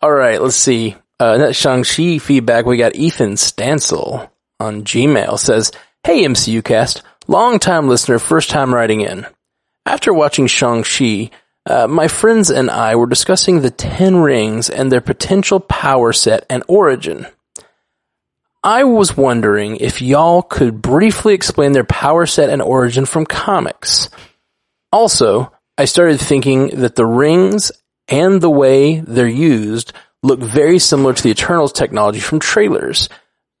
All 0.00 0.12
right, 0.12 0.40
let's 0.40 0.56
see. 0.56 0.96
Uh, 1.20 1.38
that 1.38 1.56
Shang-Chi 1.56 2.18
feedback, 2.18 2.64
we 2.64 2.76
got 2.76 2.94
Ethan 2.94 3.32
Stansel 3.32 4.30
on 4.60 4.84
Gmail 4.84 5.38
says, 5.38 5.72
Hey 6.04 6.24
MCU 6.24 6.64
cast, 6.64 7.02
long 7.26 7.58
time 7.58 7.88
listener, 7.88 8.18
first 8.18 8.50
time 8.50 8.74
writing 8.74 9.00
in. 9.00 9.26
After 9.86 10.12
watching 10.12 10.46
Shang-Chi, 10.46 11.30
uh, 11.66 11.86
my 11.86 12.08
friends 12.08 12.50
and 12.50 12.70
I 12.70 12.96
were 12.96 13.06
discussing 13.06 13.60
the 13.60 13.70
Ten 13.70 14.16
Rings 14.16 14.70
and 14.70 14.90
their 14.90 15.00
potential 15.00 15.60
power 15.60 16.12
set 16.12 16.46
and 16.48 16.62
origin. 16.66 17.26
I 18.64 18.84
was 18.84 19.16
wondering 19.16 19.76
if 19.76 20.02
y'all 20.02 20.42
could 20.42 20.82
briefly 20.82 21.34
explain 21.34 21.72
their 21.72 21.84
power 21.84 22.26
set 22.26 22.50
and 22.50 22.60
origin 22.60 23.06
from 23.06 23.24
comics. 23.24 24.10
Also, 24.90 25.52
I 25.76 25.84
started 25.84 26.20
thinking 26.20 26.80
that 26.80 26.96
the 26.96 27.06
rings 27.06 27.70
and 28.08 28.40
the 28.40 28.50
way 28.50 29.00
they're 29.00 29.28
used 29.28 29.92
look 30.22 30.40
very 30.40 30.78
similar 30.78 31.12
to 31.12 31.22
the 31.22 31.30
Eternals 31.30 31.72
technology 31.72 32.20
from 32.20 32.40
trailers. 32.40 33.08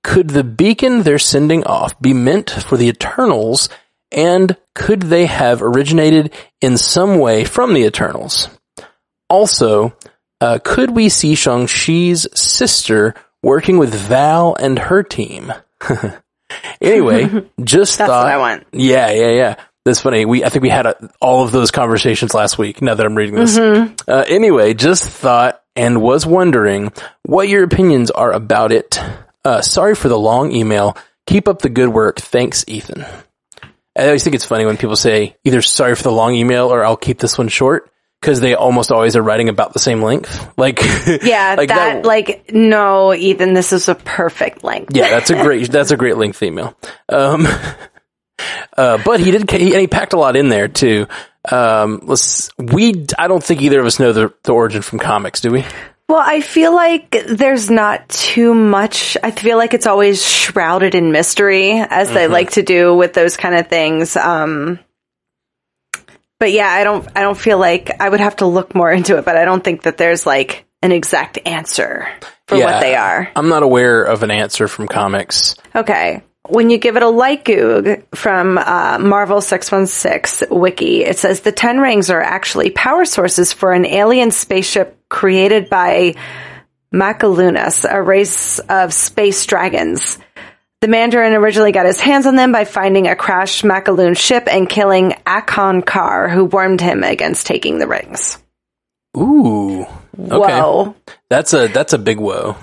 Could 0.04 0.30
the 0.30 0.44
beacon 0.44 1.02
they're 1.02 1.18
sending 1.18 1.64
off 1.64 2.00
be 2.00 2.14
meant 2.14 2.50
for 2.50 2.76
the 2.76 2.88
Eternals 2.88 3.68
and 4.10 4.56
could 4.74 5.02
they 5.02 5.26
have 5.26 5.62
originated 5.62 6.32
in 6.60 6.78
some 6.78 7.18
way 7.18 7.44
from 7.44 7.74
the 7.74 7.84
Eternals? 7.84 8.48
Also, 9.28 9.94
uh, 10.40 10.58
could 10.62 10.90
we 10.90 11.08
see 11.08 11.34
Shang-Chi's 11.34 12.26
sister 12.34 13.14
working 13.42 13.78
with 13.78 13.92
Val 13.94 14.54
and 14.54 14.78
her 14.78 15.02
team? 15.02 15.52
anyway, 16.80 17.24
just 17.62 17.98
That's 17.98 18.08
thought. 18.08 18.24
what 18.24 18.32
I 18.32 18.38
want. 18.38 18.66
Yeah, 18.72 19.10
yeah, 19.10 19.30
yeah. 19.30 19.54
That's 19.84 20.00
funny. 20.00 20.24
We, 20.24 20.44
I 20.44 20.48
think 20.48 20.62
we 20.62 20.68
had 20.68 20.86
a, 20.86 21.10
all 21.20 21.44
of 21.44 21.52
those 21.52 21.70
conversations 21.70 22.34
last 22.34 22.58
week. 22.58 22.82
Now 22.82 22.94
that 22.94 23.04
I'm 23.04 23.14
reading 23.14 23.36
this. 23.36 23.56
Uh, 23.56 24.24
anyway, 24.26 24.74
just 24.74 25.04
thought 25.04 25.62
and 25.76 26.02
was 26.02 26.26
wondering 26.26 26.92
what 27.24 27.48
your 27.48 27.64
opinions 27.64 28.10
are 28.10 28.32
about 28.32 28.70
it. 28.72 29.00
Uh, 29.44 29.60
sorry 29.60 29.94
for 29.94 30.08
the 30.08 30.18
long 30.18 30.52
email. 30.52 30.96
Keep 31.26 31.48
up 31.48 31.60
the 31.60 31.68
good 31.68 31.88
work. 31.90 32.18
Thanks, 32.20 32.64
Ethan. 32.66 33.04
I 33.96 34.06
always 34.06 34.22
think 34.24 34.34
it's 34.36 34.44
funny 34.44 34.64
when 34.64 34.76
people 34.76 34.96
say 34.96 35.36
either 35.44 35.60
sorry 35.60 35.94
for 35.96 36.04
the 36.04 36.12
long 36.12 36.34
email 36.34 36.72
or 36.72 36.84
I'll 36.84 36.96
keep 36.96 37.18
this 37.18 37.36
one 37.36 37.48
short 37.48 37.90
because 38.20 38.40
they 38.40 38.54
almost 38.54 38.92
always 38.92 39.16
are 39.16 39.22
writing 39.22 39.48
about 39.48 39.72
the 39.72 39.78
same 39.78 40.02
length. 40.02 40.46
Like, 40.56 40.80
Yeah, 41.22 41.54
like 41.58 41.68
that, 41.68 42.04
like 42.04 42.50
no, 42.52 43.14
Ethan, 43.14 43.54
this 43.54 43.72
is 43.72 43.88
a 43.88 43.94
perfect 43.94 44.64
length. 44.64 44.94
yeah, 44.94 45.08
that's 45.10 45.30
a 45.30 45.34
great 45.42 45.70
that's 45.70 45.90
a 45.90 45.96
great 45.96 46.16
length 46.16 46.42
email. 46.42 46.76
Um, 47.08 47.46
uh, 48.76 48.98
but 49.04 49.20
he 49.20 49.30
did 49.30 49.50
he, 49.50 49.72
and 49.72 49.80
he 49.80 49.86
packed 49.86 50.12
a 50.12 50.18
lot 50.18 50.36
in 50.36 50.48
there 50.48 50.68
too. 50.68 51.06
Um, 51.50 52.00
let's 52.04 52.50
we 52.58 53.06
I 53.18 53.28
don't 53.28 53.42
think 53.42 53.62
either 53.62 53.80
of 53.80 53.86
us 53.86 53.98
know 54.00 54.12
the 54.12 54.32
the 54.44 54.52
origin 54.52 54.82
from 54.82 54.98
comics, 54.98 55.40
do 55.40 55.50
we? 55.50 55.64
Well, 56.08 56.22
I 56.24 56.40
feel 56.40 56.74
like 56.74 57.10
there's 57.28 57.70
not 57.70 58.08
too 58.08 58.54
much. 58.54 59.18
I 59.22 59.30
feel 59.30 59.58
like 59.58 59.74
it's 59.74 59.86
always 59.86 60.24
shrouded 60.24 60.94
in 60.94 61.12
mystery, 61.12 61.72
as 61.72 62.10
they 62.10 62.28
like 62.28 62.52
to 62.52 62.62
do 62.62 62.94
with 62.94 63.12
those 63.12 63.36
kind 63.36 63.54
of 63.54 63.68
things. 63.68 64.16
Um, 64.16 64.78
but 66.40 66.50
yeah, 66.50 66.68
I 66.70 66.84
don't. 66.84 67.06
I 67.14 67.20
don't 67.20 67.36
feel 67.36 67.58
like 67.58 68.00
I 68.00 68.08
would 68.08 68.20
have 68.20 68.36
to 68.36 68.46
look 68.46 68.74
more 68.74 68.90
into 68.90 69.18
it. 69.18 69.24
But 69.26 69.36
I 69.36 69.44
don't 69.44 69.62
think 69.62 69.82
that 69.82 69.98
there's 69.98 70.24
like 70.24 70.64
an 70.80 70.92
exact 70.92 71.40
answer 71.44 72.08
for 72.46 72.56
Yeah. 72.56 72.64
what 72.64 72.80
they 72.80 72.94
are. 72.94 73.28
I'm 73.36 73.48
not 73.50 73.62
aware 73.62 74.02
of 74.02 74.22
an 74.22 74.30
answer 74.30 74.66
from 74.66 74.88
comics. 74.88 75.56
Okay. 75.74 76.22
When 76.48 76.70
you 76.70 76.78
give 76.78 76.96
it 76.96 77.02
a 77.02 77.08
like 77.08 77.44
goog 77.44 78.04
from 78.14 78.56
uh, 78.56 78.96
Marvel 78.98 79.42
616 79.42 80.48
wiki, 80.58 81.04
it 81.04 81.18
says 81.18 81.40
the 81.40 81.52
Ten 81.52 81.80
Rings 81.80 82.08
are 82.08 82.22
actually 82.22 82.70
power 82.70 83.04
sources 83.04 83.52
for 83.52 83.72
an 83.74 83.84
alien 83.84 84.30
spaceship 84.30 84.97
created 85.08 85.68
by 85.68 86.14
Makluans, 86.92 87.86
a 87.88 88.02
race 88.02 88.58
of 88.58 88.92
space 88.92 89.44
dragons. 89.46 90.18
The 90.80 90.88
Mandarin 90.88 91.34
originally 91.34 91.72
got 91.72 91.86
his 91.86 92.00
hands 92.00 92.24
on 92.26 92.36
them 92.36 92.52
by 92.52 92.64
finding 92.64 93.08
a 93.08 93.16
crashed 93.16 93.64
Makluan 93.64 94.16
ship 94.16 94.46
and 94.48 94.68
killing 94.68 95.10
Axonn-Karr, 95.26 96.28
who 96.28 96.44
warned 96.44 96.80
him 96.80 97.02
against 97.02 97.46
taking 97.46 97.78
the 97.78 97.88
rings. 97.88 98.38
Ooh, 99.16 99.82
okay, 99.82 100.60
Whoa. 100.60 100.94
that's 101.28 101.52
a 101.52 101.66
that's 101.68 101.92
a 101.92 101.98
big 101.98 102.18
whoa. 102.18 102.56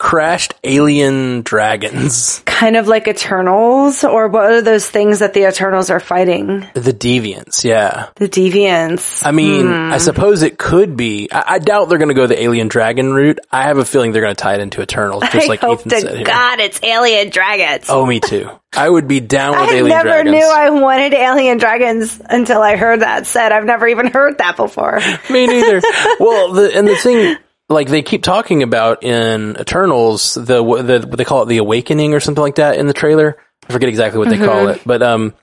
Crashed 0.00 0.54
alien 0.64 1.42
dragons, 1.42 2.40
Kind 2.46 2.76
of 2.76 2.88
like 2.88 3.06
Eternals, 3.06 4.02
or 4.02 4.28
what 4.28 4.50
are 4.50 4.62
those 4.62 4.88
things 4.88 5.18
that 5.18 5.34
the 5.34 5.46
Eternals 5.46 5.90
are 5.90 6.00
fighting? 6.00 6.66
the 6.74 6.92
deviants. 6.94 7.62
Yeah, 7.64 8.08
The 8.16 8.26
Deviants. 8.28 9.24
I 9.26 9.30
mean, 9.30 9.66
Hmm. 9.66 9.92
I 9.92 9.98
suppose 9.98 10.42
it 10.42 10.56
could 10.58 10.96
be. 10.96 11.28
I, 11.30 11.44
I 11.54 11.58
doubt 11.58 11.90
they're 11.90 11.98
going 11.98 12.08
to 12.08 12.14
go 12.14 12.26
the 12.26 12.42
alien 12.42 12.68
dragon 12.68 13.12
route. 13.12 13.38
I 13.52 13.64
have 13.64 13.76
a 13.76 13.84
feeling 13.84 14.12
they're 14.12 14.22
going 14.22 14.34
to 14.34 14.42
tie 14.42 14.54
it 14.54 14.60
into 14.60 14.80
Eternals, 14.80 15.22
just 15.32 15.34
I 15.46 15.48
like 15.48 15.60
hope 15.60 15.80
Ethan 15.80 15.90
to 15.90 16.00
said 16.00 16.16
here. 16.16 16.24
God 16.24 16.60
it's 16.60 16.80
alien 16.82 17.28
dragons. 17.30 17.86
Oh, 17.90 18.06
me 18.06 18.20
too. 18.20 18.48
I 18.74 18.88
would 18.88 19.06
be 19.06 19.20
down 19.20 19.50
with 19.52 19.68
I 19.68 19.74
alien 19.74 19.86
dragons. 20.02 20.06
I 20.12 20.22
never 20.22 20.30
knew 20.30 20.50
I 20.50 20.70
wanted 20.70 21.12
alien 21.12 21.58
dragons 21.58 22.20
until 22.24 22.62
I 22.62 22.76
heard 22.76 23.00
that 23.00 23.26
said. 23.26 23.52
I've 23.52 23.64
never 23.66 23.86
even 23.86 24.06
heard 24.06 24.38
that 24.38 24.56
before. 24.56 24.98
Me 25.30 25.46
neither. 25.46 25.82
well, 26.18 26.52
the, 26.54 26.70
and 26.74 26.88
the 26.88 26.96
thing, 26.96 27.36
like 27.70 27.88
they 27.88 28.02
keep 28.02 28.22
talking 28.22 28.62
about 28.62 29.02
in 29.04 29.56
Eternals, 29.58 30.34
the, 30.34 30.42
the 30.42 31.06
what 31.06 31.16
they 31.16 31.24
call 31.24 31.42
it 31.44 31.46
the 31.46 31.58
Awakening 31.58 32.12
or 32.14 32.20
something 32.20 32.42
like 32.42 32.56
that 32.56 32.76
in 32.76 32.86
the 32.86 32.92
trailer. 32.92 33.38
I 33.68 33.72
forget 33.72 33.88
exactly 33.88 34.18
what 34.18 34.28
they 34.28 34.36
call 34.38 34.66
Mm-hmm. 34.66 34.80
it, 34.80 34.82
but 34.84 35.02
um, 35.02 35.34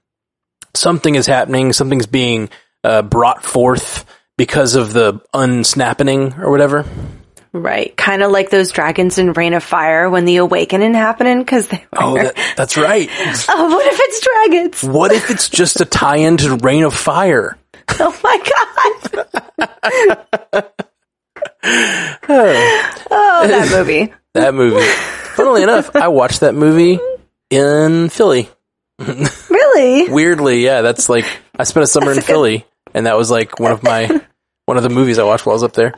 something 0.76 1.16
is 1.16 1.26
happening. 1.26 1.72
Something's 1.74 2.06
being 2.08 2.50
uh, 2.84 3.02
brought 3.02 3.44
forth 3.44 4.06
because 4.38 4.76
of 4.76 4.94
the 4.94 5.22
unsnapping 5.34 6.34
or 6.34 6.52
whatever. 6.52 6.86
Right. 7.54 7.96
Kind 7.96 8.22
of 8.24 8.30
like 8.32 8.50
those 8.50 8.72
dragons 8.72 9.18
in 9.18 9.32
Reign 9.34 9.54
of 9.54 9.64
Fire 9.64 10.10
when 10.10 10.26
the 10.26 10.38
awakening 10.38 10.94
happening 10.94 11.40
because 11.40 11.68
they 11.70 11.78
were. 11.94 12.00
Oh, 12.00 12.14
that, 12.16 12.36
that's 12.58 12.78
right. 12.78 13.10
Oh, 13.50 13.70
what 13.70 13.86
if 13.94 14.00
it's 14.04 14.20
dragons? 14.22 14.84
What 14.84 15.12
if 15.14 15.32
it's 15.32 15.50
just 15.50 15.80
a 15.82 15.86
tie-in 15.86 16.38
to 16.38 16.58
Reign 16.58 16.84
of 16.84 16.94
Fire? 16.94 17.58
Oh 18.00 18.16
my 18.22 19.26
God. 19.58 20.66
oh, 21.64 23.48
that 23.48 23.70
movie. 23.78 24.14
That 24.34 24.54
movie. 24.54 24.86
Funnily 25.36 25.64
enough, 25.64 25.96
I 25.96 26.08
watched 26.08 26.42
that 26.42 26.56
movie 26.56 27.00
in 27.50 28.10
Philly. 28.10 28.50
Really? 29.50 30.12
Weirdly, 30.12 30.64
yeah, 30.64 30.82
that's 30.82 31.08
like 31.08 31.26
I 31.56 31.64
spent 31.64 31.84
a 31.84 31.88
summer 31.88 32.12
in 32.12 32.22
Philly, 32.24 32.66
and 32.96 33.06
that 33.06 33.16
was 33.16 33.30
like 33.30 33.60
one 33.60 33.72
of 33.72 33.84
my 33.84 34.22
one 34.66 34.78
of 34.78 34.82
the 34.82 34.90
movies 34.90 35.20
I 35.20 35.24
watched 35.24 35.46
while 35.46 35.54
I 35.54 35.58
was 35.58 35.64
up 35.64 35.74
there. 35.74 35.94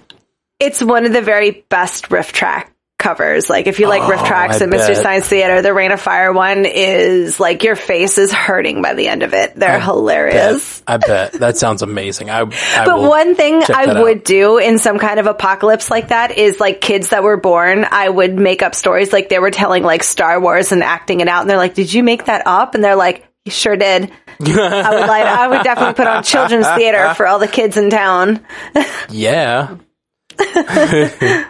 It's 0.59 0.83
one 0.83 1.05
of 1.05 1.13
the 1.13 1.21
very 1.21 1.65
best 1.69 2.11
riff 2.11 2.33
track 2.33 2.73
covers. 2.99 3.49
Like 3.49 3.65
if 3.65 3.79
you 3.79 3.87
like 3.87 4.07
riff 4.07 4.19
Oh, 4.21 4.25
tracks 4.25 4.61
I 4.61 4.67
Mystery 4.67 4.93
bet. 4.93 5.03
Science 5.03 5.27
Theater, 5.27 5.61
the 5.63 5.73
Reign 5.73 5.91
of 5.91 5.99
Fire 5.99 6.31
one 6.31 6.65
is 6.65 7.39
like 7.39 7.63
your 7.63 7.75
face 7.75 8.19
is 8.19 8.31
hurting 8.31 8.83
by 8.83 8.93
the 8.93 9.07
end 9.07 9.23
of 9.23 9.33
it. 9.33 9.55
They're 9.55 9.79
hilarious. 9.79 10.83
I 10.85 10.97
bet 10.97 11.31
that 11.33 11.57
sounds 11.57 11.81
amazing. 11.81 12.29
I, 12.29 12.41
I 12.41 12.85
But 12.85 13.01
one 13.01 13.33
thing 13.35 13.63
I 13.73 14.01
would 14.01 14.17
out. 14.19 14.23
do 14.25 14.57
in 14.59 14.77
some 14.77 14.99
kind 14.99 15.19
of 15.19 15.25
apocalypse 15.25 15.89
like 15.89 16.09
that 16.09 16.37
is 16.37 16.59
like 16.59 16.81
kids 16.81 17.09
that 17.09 17.23
were 17.23 17.37
born, 17.37 17.85
I 17.89 18.07
would 18.09 18.37
make 18.37 18.61
up 18.61 18.75
stories 18.75 19.11
like 19.13 19.29
they 19.29 19.39
were 19.39 19.51
telling 19.51 19.81
like 19.83 20.03
Star 20.03 20.39
Wars 20.39 20.71
and 20.71 20.83
acting 20.83 21.21
it 21.21 21.27
out. 21.27 21.41
And 21.41 21.49
they're 21.49 21.57
like, 21.57 21.73
did 21.73 21.91
you 21.93 22.03
make 22.03 22.25
that 22.25 22.45
up? 22.45 22.75
And 22.75 22.83
they're 22.83 22.95
like, 22.97 23.25
you 23.45 23.51
sure 23.51 23.77
did. 23.77 24.11
I 24.41 24.89
would 24.91 25.07
like, 25.07 25.25
I 25.25 25.47
would 25.47 25.63
definitely 25.63 25.93
put 25.93 26.07
on 26.07 26.23
children's 26.23 26.67
theater 26.67 27.13
for 27.15 27.25
all 27.27 27.39
the 27.39 27.47
kids 27.47 27.77
in 27.77 27.89
town. 27.89 28.45
Yeah. 29.09 29.77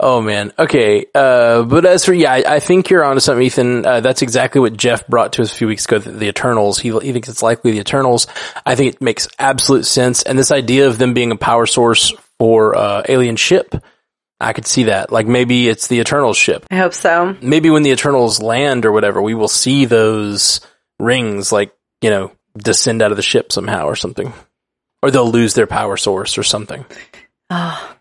oh 0.00 0.20
man. 0.20 0.52
Okay. 0.58 1.06
Uh, 1.14 1.62
but 1.62 1.84
as 1.86 2.04
for 2.04 2.12
yeah, 2.12 2.32
I, 2.32 2.56
I 2.56 2.60
think 2.60 2.90
you're 2.90 3.04
onto 3.04 3.20
something, 3.20 3.44
Ethan. 3.44 3.86
Uh, 3.86 4.00
that's 4.00 4.22
exactly 4.22 4.60
what 4.60 4.76
Jeff 4.76 5.06
brought 5.06 5.34
to 5.34 5.42
us 5.42 5.52
a 5.52 5.54
few 5.54 5.66
weeks 5.66 5.84
ago. 5.86 5.98
The, 5.98 6.10
the 6.10 6.28
Eternals. 6.28 6.78
He, 6.78 6.90
he 6.90 7.12
thinks 7.12 7.28
it's 7.28 7.42
likely 7.42 7.72
the 7.72 7.80
Eternals. 7.80 8.26
I 8.64 8.74
think 8.74 8.94
it 8.94 9.02
makes 9.02 9.28
absolute 9.38 9.86
sense. 9.86 10.22
And 10.22 10.38
this 10.38 10.50
idea 10.50 10.86
of 10.86 10.98
them 10.98 11.14
being 11.14 11.32
a 11.32 11.36
power 11.36 11.66
source 11.66 12.12
for 12.38 12.76
uh, 12.76 13.02
alien 13.08 13.36
ship, 13.36 13.74
I 14.40 14.52
could 14.52 14.66
see 14.66 14.84
that. 14.84 15.10
Like 15.10 15.26
maybe 15.26 15.68
it's 15.68 15.88
the 15.88 15.98
Eternals 15.98 16.36
ship. 16.36 16.66
I 16.70 16.76
hope 16.76 16.94
so. 16.94 17.36
maybe 17.42 17.70
when 17.70 17.82
the 17.82 17.90
Eternals 17.90 18.40
land 18.40 18.86
or 18.86 18.92
whatever, 18.92 19.20
we 19.20 19.34
will 19.34 19.48
see 19.48 19.84
those 19.84 20.60
rings 20.98 21.52
like, 21.52 21.72
you 22.00 22.10
know, 22.10 22.32
descend 22.56 23.02
out 23.02 23.10
of 23.10 23.16
the 23.16 23.22
ship 23.22 23.52
somehow 23.52 23.86
or 23.86 23.96
something, 23.96 24.32
or 25.02 25.10
they'll 25.10 25.30
lose 25.30 25.54
their 25.54 25.66
power 25.66 25.96
source 25.96 26.38
or 26.38 26.42
something. 26.42 26.84
Oh, 27.50 27.96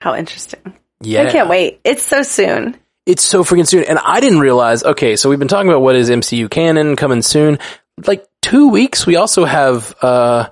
how 0.00 0.14
interesting. 0.14 0.74
Yeah, 1.02 1.22
I 1.22 1.30
can't 1.30 1.48
wait. 1.48 1.80
It's 1.84 2.02
so 2.04 2.22
soon. 2.22 2.76
It's 3.06 3.22
so 3.22 3.42
freaking 3.42 3.66
soon, 3.66 3.84
and 3.84 3.98
I 3.98 4.20
didn't 4.20 4.40
realize. 4.40 4.84
Okay, 4.84 5.16
so 5.16 5.28
we've 5.30 5.38
been 5.38 5.48
talking 5.48 5.68
about 5.70 5.80
what 5.82 5.96
is 5.96 6.10
MCU 6.10 6.50
canon 6.50 6.96
coming 6.96 7.22
soon. 7.22 7.58
Like 8.06 8.26
two 8.42 8.68
weeks, 8.68 9.06
we 9.06 9.16
also 9.16 9.44
have 9.44 9.94
uh 10.02 10.48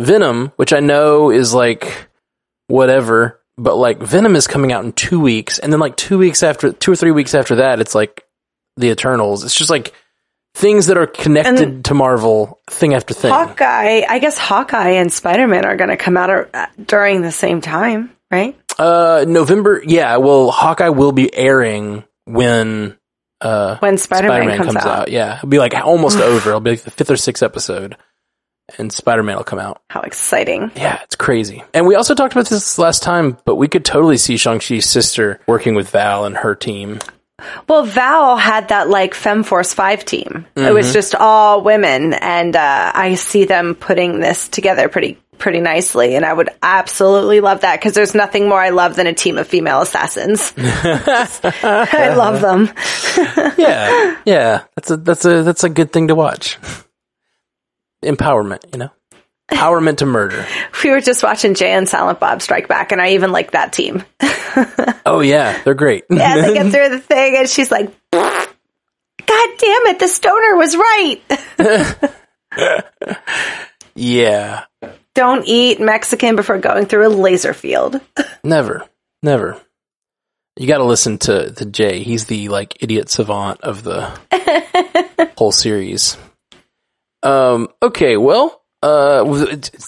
Venom, 0.00 0.52
which 0.56 0.72
I 0.72 0.80
know 0.80 1.30
is 1.30 1.54
like 1.54 2.08
whatever, 2.66 3.40
but 3.56 3.76
like 3.76 3.98
Venom 4.00 4.36
is 4.36 4.46
coming 4.46 4.72
out 4.72 4.84
in 4.84 4.92
two 4.92 5.20
weeks, 5.20 5.58
and 5.58 5.72
then 5.72 5.80
like 5.80 5.96
two 5.96 6.18
weeks 6.18 6.42
after, 6.42 6.72
two 6.72 6.92
or 6.92 6.96
three 6.96 7.12
weeks 7.12 7.34
after 7.34 7.56
that, 7.56 7.80
it's 7.80 7.94
like 7.94 8.24
the 8.76 8.90
Eternals. 8.90 9.44
It's 9.44 9.54
just 9.54 9.70
like 9.70 9.92
things 10.56 10.86
that 10.86 10.96
are 10.98 11.06
connected 11.06 11.60
And- 11.68 11.84
to 11.86 11.94
Marvel, 11.94 12.60
thing 12.68 12.94
after 12.94 13.14
thing. 13.14 13.32
Hawkeye, 13.32 14.02
I 14.08 14.18
guess 14.18 14.36
Hawkeye 14.38 14.90
and 14.90 15.12
Spider 15.12 15.46
Man 15.46 15.64
are 15.64 15.76
going 15.76 15.90
to 15.90 15.96
come 15.96 16.16
out 16.16 16.48
uh, 16.54 16.66
during 16.84 17.22
the 17.22 17.32
same 17.32 17.60
time, 17.60 18.10
right? 18.30 18.56
Uh, 18.78 19.24
November, 19.28 19.82
yeah. 19.84 20.16
Well, 20.16 20.50
Hawkeye 20.50 20.88
will 20.90 21.12
be 21.12 21.34
airing 21.34 22.04
when 22.24 22.96
uh 23.40 23.76
When 23.78 23.98
Spider 23.98 24.28
Man 24.28 24.56
comes, 24.58 24.76
out. 24.76 25.08
Yeah, 25.10 25.36
it'll 25.38 25.48
be 25.48 25.58
like 25.58 25.74
almost 25.74 26.18
over. 26.20 26.50
It'll 26.50 26.60
be 26.60 26.70
like 26.70 26.82
the 26.82 26.90
fifth 26.90 27.10
or 27.10 27.16
sixth 27.16 27.42
episode, 27.42 27.96
and 28.78 28.92
Spider 28.92 29.22
Man 29.22 29.36
will 29.36 29.44
come 29.44 29.58
out. 29.58 29.82
How 29.90 30.00
exciting. 30.00 30.72
Yeah, 30.76 31.00
it's 31.02 31.16
crazy. 31.16 31.62
And 31.74 31.86
we 31.86 31.94
also 31.94 32.14
talked 32.14 32.32
about 32.32 32.46
this 32.48 32.78
last 32.78 33.02
time, 33.02 33.36
but 33.44 33.56
we 33.56 33.68
could 33.68 33.84
totally 33.84 34.16
see 34.16 34.36
Shang-Chi's 34.36 34.88
sister 34.88 35.40
working 35.46 35.74
with 35.74 35.90
Val 35.90 36.24
and 36.24 36.36
her 36.38 36.54
team. 36.54 36.98
Well, 37.68 37.84
Val 37.84 38.36
had 38.36 38.68
that 38.68 38.88
like 38.88 39.12
FemForce 39.12 39.74
5 39.74 40.04
team. 40.04 40.46
It 40.56 40.60
Mm-hmm. 40.60 40.74
was 40.74 40.92
just 40.92 41.14
all 41.16 41.62
women, 41.62 42.14
and 42.14 42.54
uh, 42.56 42.92
I 42.94 43.16
see 43.16 43.44
them 43.44 43.74
putting 43.74 44.20
this 44.20 44.48
together 44.48 44.88
pretty 44.88 45.18
pretty 45.38 45.60
nicely 45.60 46.14
and 46.16 46.24
I 46.24 46.32
would 46.32 46.50
absolutely 46.62 47.40
love 47.40 47.60
that 47.62 47.78
because 47.78 47.92
there's 47.94 48.14
nothing 48.14 48.48
more 48.48 48.60
I 48.60 48.70
love 48.70 48.96
than 48.96 49.06
a 49.06 49.12
team 49.14 49.38
of 49.38 49.46
female 49.46 49.82
assassins. 49.82 50.52
I 50.56 52.14
love 52.16 52.40
them. 52.40 52.70
Yeah, 53.56 54.16
yeah. 54.24 54.64
That's 54.74 54.90
a 54.90 54.96
that's 54.96 55.24
a 55.24 55.42
that's 55.42 55.64
a 55.64 55.68
good 55.68 55.92
thing 55.92 56.08
to 56.08 56.14
watch. 56.14 56.58
Empowerment, 58.04 58.60
you 58.72 58.78
know, 58.78 58.90
empowerment 59.50 59.98
to 59.98 60.06
murder. 60.06 60.46
We 60.84 60.90
were 60.90 61.00
just 61.00 61.22
watching 61.22 61.54
Jay 61.54 61.72
and 61.72 61.88
Silent 61.88 62.20
Bob 62.20 62.42
Strike 62.42 62.68
Back 62.68 62.92
and 62.92 63.00
I 63.00 63.12
even 63.12 63.32
like 63.32 63.52
that 63.52 63.72
team. 63.72 64.04
Oh 65.06 65.20
yeah, 65.20 65.62
they're 65.62 65.74
great. 65.74 66.04
Yeah, 66.10 66.42
they 66.42 66.54
get 66.54 66.70
through 66.72 66.90
the 66.90 66.98
thing 67.00 67.36
and 67.36 67.48
she's 67.48 67.70
like, 67.70 67.90
God 68.12 68.48
damn 69.26 69.86
it, 69.86 69.98
the 69.98 70.08
stoner 70.08 70.56
was 70.56 70.76
right. 70.76 71.22
yeah, 73.94 74.64
Don't 75.14 75.46
eat 75.46 75.80
Mexican 75.80 76.36
before 76.36 76.58
going 76.58 76.86
through 76.86 77.06
a 77.06 77.08
laser 77.08 77.54
field. 77.54 78.00
never, 78.44 78.84
never. 79.22 79.60
You 80.56 80.66
got 80.66 80.78
to 80.78 80.84
listen 80.84 81.18
to 81.18 81.52
to 81.52 81.64
Jay. 81.64 82.02
He's 82.02 82.26
the 82.26 82.48
like 82.48 82.82
idiot 82.82 83.08
savant 83.08 83.60
of 83.62 83.82
the 83.82 84.10
whole 85.36 85.52
series. 85.52 86.16
Um. 87.22 87.68
Okay. 87.82 88.16
Well. 88.16 88.60
Uh. 88.82 89.24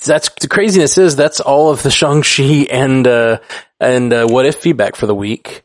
That's 0.04 0.30
the 0.40 0.48
craziness. 0.50 0.98
Is 0.98 1.16
that's 1.16 1.40
all 1.40 1.70
of 1.70 1.82
the 1.82 1.90
Shang 1.90 2.22
Chi 2.22 2.66
and 2.70 3.06
uh 3.06 3.38
and 3.80 4.12
uh, 4.12 4.26
what 4.26 4.46
if 4.46 4.56
feedback 4.56 4.96
for 4.96 5.06
the 5.06 5.14
week. 5.14 5.62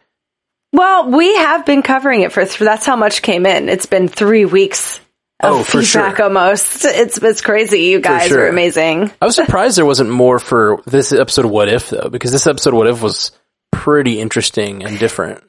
Well, 0.74 1.12
we 1.12 1.36
have 1.36 1.65
been 1.65 1.82
covering 1.82 2.22
it 2.22 2.32
for 2.32 2.46
th- 2.46 2.58
that's 2.58 2.86
how 2.86 2.96
much 2.96 3.22
came 3.22 3.46
in. 3.46 3.70
It's 3.70 3.88
been 3.88 4.08
three 4.08 4.46
weeks 4.46 5.00
Oh, 5.44 5.64
for 5.64 5.82
feedback 5.82 6.18
sure. 6.18 6.26
almost. 6.26 6.86
It's 6.86 7.18
it's 7.22 7.42
crazy. 7.42 7.80
You 7.84 8.00
guys 8.00 8.30
sure. 8.30 8.46
are 8.46 8.48
amazing. 8.48 9.12
I 9.22 9.26
was 9.26 9.36
surprised 9.36 9.78
there 9.78 9.86
wasn't 9.86 10.10
more 10.10 10.40
for 10.40 10.82
this 10.86 11.12
episode 11.12 11.46
of 11.46 11.52
What 11.52 11.70
If 11.70 11.90
though, 11.90 12.10
because 12.10 12.32
this 12.32 12.48
episode 12.48 12.72
of 12.72 12.78
What 12.78 12.88
If 12.88 13.02
was 13.02 13.32
pretty 13.72 14.20
interesting 14.20 14.84
and 14.84 15.00
different. 15.00 15.44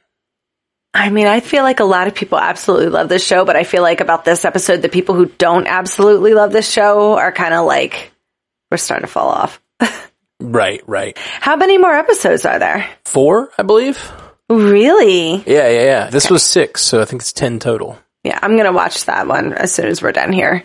I 0.94 1.08
mean, 1.10 1.26
I 1.26 1.40
feel 1.40 1.62
like 1.62 1.80
a 1.80 1.84
lot 1.84 2.06
of 2.06 2.14
people 2.14 2.38
absolutely 2.38 2.88
love 2.88 3.08
this 3.08 3.26
show, 3.26 3.44
but 3.44 3.56
I 3.56 3.64
feel 3.64 3.82
like 3.82 4.00
about 4.00 4.24
this 4.24 4.44
episode, 4.44 4.82
the 4.82 4.90
people 4.90 5.14
who 5.14 5.26
don't 5.26 5.66
absolutely 5.66 6.34
love 6.34 6.52
this 6.52 6.70
show 6.70 7.16
are 7.16 7.32
kind 7.32 7.54
of 7.54 7.64
like 7.64 8.12
we're 8.70 8.76
starting 8.76 9.06
to 9.06 9.12
fall 9.12 9.28
off. 9.28 9.60
Right, 10.42 10.82
right. 10.88 11.16
How 11.18 11.54
many 11.54 11.78
more 11.78 11.94
episodes 11.94 12.44
are 12.44 12.58
there? 12.58 12.88
Four, 13.04 13.50
I 13.56 13.62
believe. 13.62 14.10
Really? 14.48 15.36
Yeah, 15.36 15.68
yeah, 15.68 15.84
yeah. 15.84 16.10
This 16.10 16.28
was 16.28 16.42
six, 16.42 16.82
so 16.82 17.00
I 17.00 17.04
think 17.04 17.22
it's 17.22 17.32
ten 17.32 17.60
total. 17.60 17.98
Yeah, 18.24 18.38
I'm 18.40 18.56
gonna 18.56 18.72
watch 18.72 19.06
that 19.06 19.26
one 19.26 19.52
as 19.52 19.74
soon 19.74 19.86
as 19.86 20.02
we're 20.02 20.12
done 20.12 20.32
here. 20.32 20.64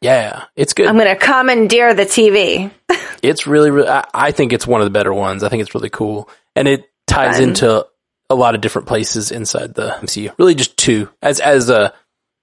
Yeah, 0.00 0.44
it's 0.54 0.74
good. 0.74 0.86
I'm 0.86 0.96
gonna 0.98 1.16
commandeer 1.16 1.94
the 1.94 2.04
TV. 2.04 2.70
it's 3.22 3.46
really, 3.46 3.70
really. 3.70 3.88
I, 3.88 4.04
I 4.12 4.30
think 4.32 4.52
it's 4.52 4.66
one 4.66 4.80
of 4.80 4.86
the 4.86 4.90
better 4.90 5.12
ones. 5.12 5.42
I 5.42 5.48
think 5.48 5.62
it's 5.62 5.74
really 5.74 5.90
cool, 5.90 6.28
and 6.54 6.68
it 6.68 6.88
ties 7.06 7.38
Fun. 7.38 7.48
into 7.50 7.86
a 8.30 8.34
lot 8.34 8.54
of 8.54 8.60
different 8.60 8.86
places 8.88 9.30
inside 9.32 9.74
the 9.74 9.88
MCU. 9.88 10.32
Really, 10.38 10.54
just 10.54 10.76
two. 10.76 11.08
As 11.22 11.40
as 11.40 11.70
uh, 11.70 11.90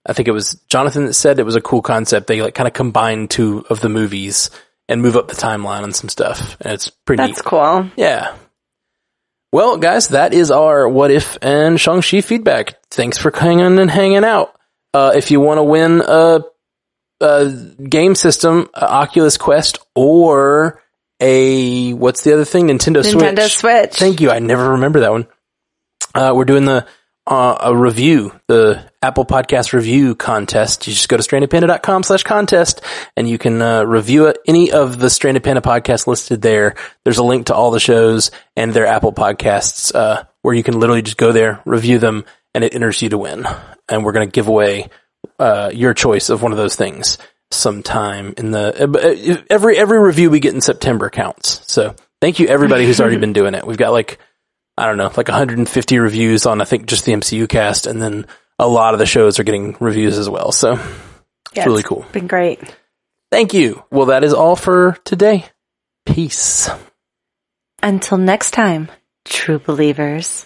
I 0.05 0.13
think 0.13 0.27
it 0.27 0.31
was 0.31 0.59
Jonathan 0.67 1.05
that 1.05 1.13
said 1.13 1.39
it 1.39 1.45
was 1.45 1.55
a 1.55 1.61
cool 1.61 1.81
concept. 1.81 2.27
They 2.27 2.41
like 2.41 2.55
kind 2.55 2.67
of 2.67 2.73
combine 2.73 3.27
two 3.27 3.65
of 3.69 3.79
the 3.79 3.89
movies 3.89 4.49
and 4.89 5.01
move 5.01 5.15
up 5.15 5.27
the 5.27 5.35
timeline 5.35 5.83
on 5.83 5.93
some 5.93 6.09
stuff, 6.09 6.57
and 6.59 6.73
it's 6.73 6.89
pretty 6.89 7.21
That's 7.21 7.37
neat. 7.37 7.45
cool. 7.45 7.89
Yeah. 7.95 8.35
Well, 9.51 9.77
guys, 9.77 10.09
that 10.09 10.33
is 10.33 10.51
our 10.51 10.87
what 10.87 11.11
if 11.11 11.37
and 11.41 11.79
Shang-Chi 11.79 12.21
feedback. 12.21 12.75
Thanks 12.89 13.17
for 13.17 13.31
hanging 13.31 13.79
and 13.79 13.89
hanging 13.89 14.25
out. 14.25 14.53
Uh, 14.93 15.13
if 15.15 15.31
you 15.31 15.39
want 15.39 15.59
to 15.59 15.63
win 15.63 16.01
a, 16.05 16.41
a 17.21 17.49
game 17.49 18.15
system, 18.15 18.69
a 18.73 18.89
Oculus 18.89 19.37
Quest, 19.37 19.79
or 19.95 20.81
a, 21.19 21.93
what's 21.93 22.23
the 22.23 22.33
other 22.33 22.45
thing? 22.45 22.67
Nintendo, 22.67 23.01
Nintendo 23.01 23.11
Switch. 23.11 23.23
Nintendo 23.23 23.49
Switch. 23.49 23.93
Thank 23.93 24.21
you. 24.21 24.29
I 24.31 24.39
never 24.39 24.71
remember 24.71 25.01
that 25.01 25.11
one. 25.11 25.27
Uh, 26.13 26.33
we're 26.35 26.45
doing 26.45 26.65
the, 26.65 26.85
uh, 27.27 27.57
a 27.59 27.75
review, 27.75 28.39
the 28.47 28.83
Apple 29.01 29.25
Podcast 29.25 29.73
review 29.73 30.15
contest. 30.15 30.85
You 30.87 30.93
just 30.93 31.09
go 31.09 31.17
to 31.17 31.23
strandedpanda.com 31.23 32.03
slash 32.03 32.23
contest 32.23 32.81
and 33.17 33.27
you 33.27 33.37
can, 33.37 33.61
uh, 33.61 33.83
review 33.83 34.33
any 34.47 34.71
of 34.71 34.99
the 34.99 35.09
Stranded 35.09 35.43
Panda 35.43 35.61
podcasts 35.61 36.05
listed 36.05 36.41
there. 36.41 36.75
There's 37.03 37.17
a 37.17 37.23
link 37.23 37.47
to 37.47 37.55
all 37.55 37.71
the 37.71 37.79
shows 37.79 38.29
and 38.55 38.73
their 38.73 38.85
Apple 38.85 39.11
podcasts, 39.11 39.93
uh, 39.95 40.23
where 40.43 40.53
you 40.53 40.63
can 40.63 40.79
literally 40.79 41.01
just 41.01 41.17
go 41.17 41.31
there, 41.31 41.61
review 41.65 41.97
them, 41.97 42.25
and 42.53 42.63
it 42.63 42.75
enters 42.75 43.01
you 43.01 43.09
to 43.09 43.17
win. 43.17 43.47
And 43.89 44.05
we're 44.05 44.11
going 44.11 44.27
to 44.27 44.31
give 44.31 44.47
away, 44.47 44.89
uh, 45.39 45.71
your 45.73 45.95
choice 45.95 46.29
of 46.29 46.43
one 46.43 46.51
of 46.51 46.57
those 46.59 46.75
things 46.75 47.17
sometime 47.49 48.35
in 48.37 48.51
the, 48.51 48.83
uh, 48.83 49.43
every, 49.49 49.77
every 49.77 49.99
review 49.99 50.29
we 50.29 50.39
get 50.39 50.53
in 50.53 50.61
September 50.61 51.09
counts. 51.09 51.61
So 51.71 51.95
thank 52.21 52.39
you 52.39 52.47
everybody 52.47 52.85
who's 52.85 53.01
already 53.01 53.17
been 53.19 53.33
doing 53.33 53.55
it. 53.55 53.65
We've 53.65 53.77
got 53.77 53.91
like, 53.91 54.19
I 54.77 54.85
don't 54.87 54.97
know, 54.97 55.11
like 55.15 55.27
150 55.29 55.99
reviews 55.99 56.45
on 56.45 56.61
I 56.61 56.65
think 56.65 56.85
just 56.85 57.05
the 57.05 57.13
MCU 57.13 57.47
cast, 57.47 57.87
and 57.87 58.01
then 58.01 58.25
a 58.59 58.67
lot 58.67 58.93
of 58.93 58.99
the 58.99 59.05
shows 59.05 59.39
are 59.39 59.43
getting 59.43 59.75
reviews 59.79 60.17
as 60.17 60.29
well. 60.29 60.51
So 60.51 60.79
Yeah, 61.53 61.65
really 61.65 61.83
cool. 61.83 62.05
Been 62.11 62.27
great. 62.27 62.59
thank 63.31 63.53
you. 63.53 63.83
Well, 63.91 64.07
that 64.07 64.23
is 64.23 64.33
all 64.33 64.55
for 64.55 64.97
today. 65.05 65.45
Peace. 66.05 66.69
Until 67.81 68.17
next 68.17 68.51
time, 68.51 68.89
true 69.25 69.59
believers. 69.59 70.45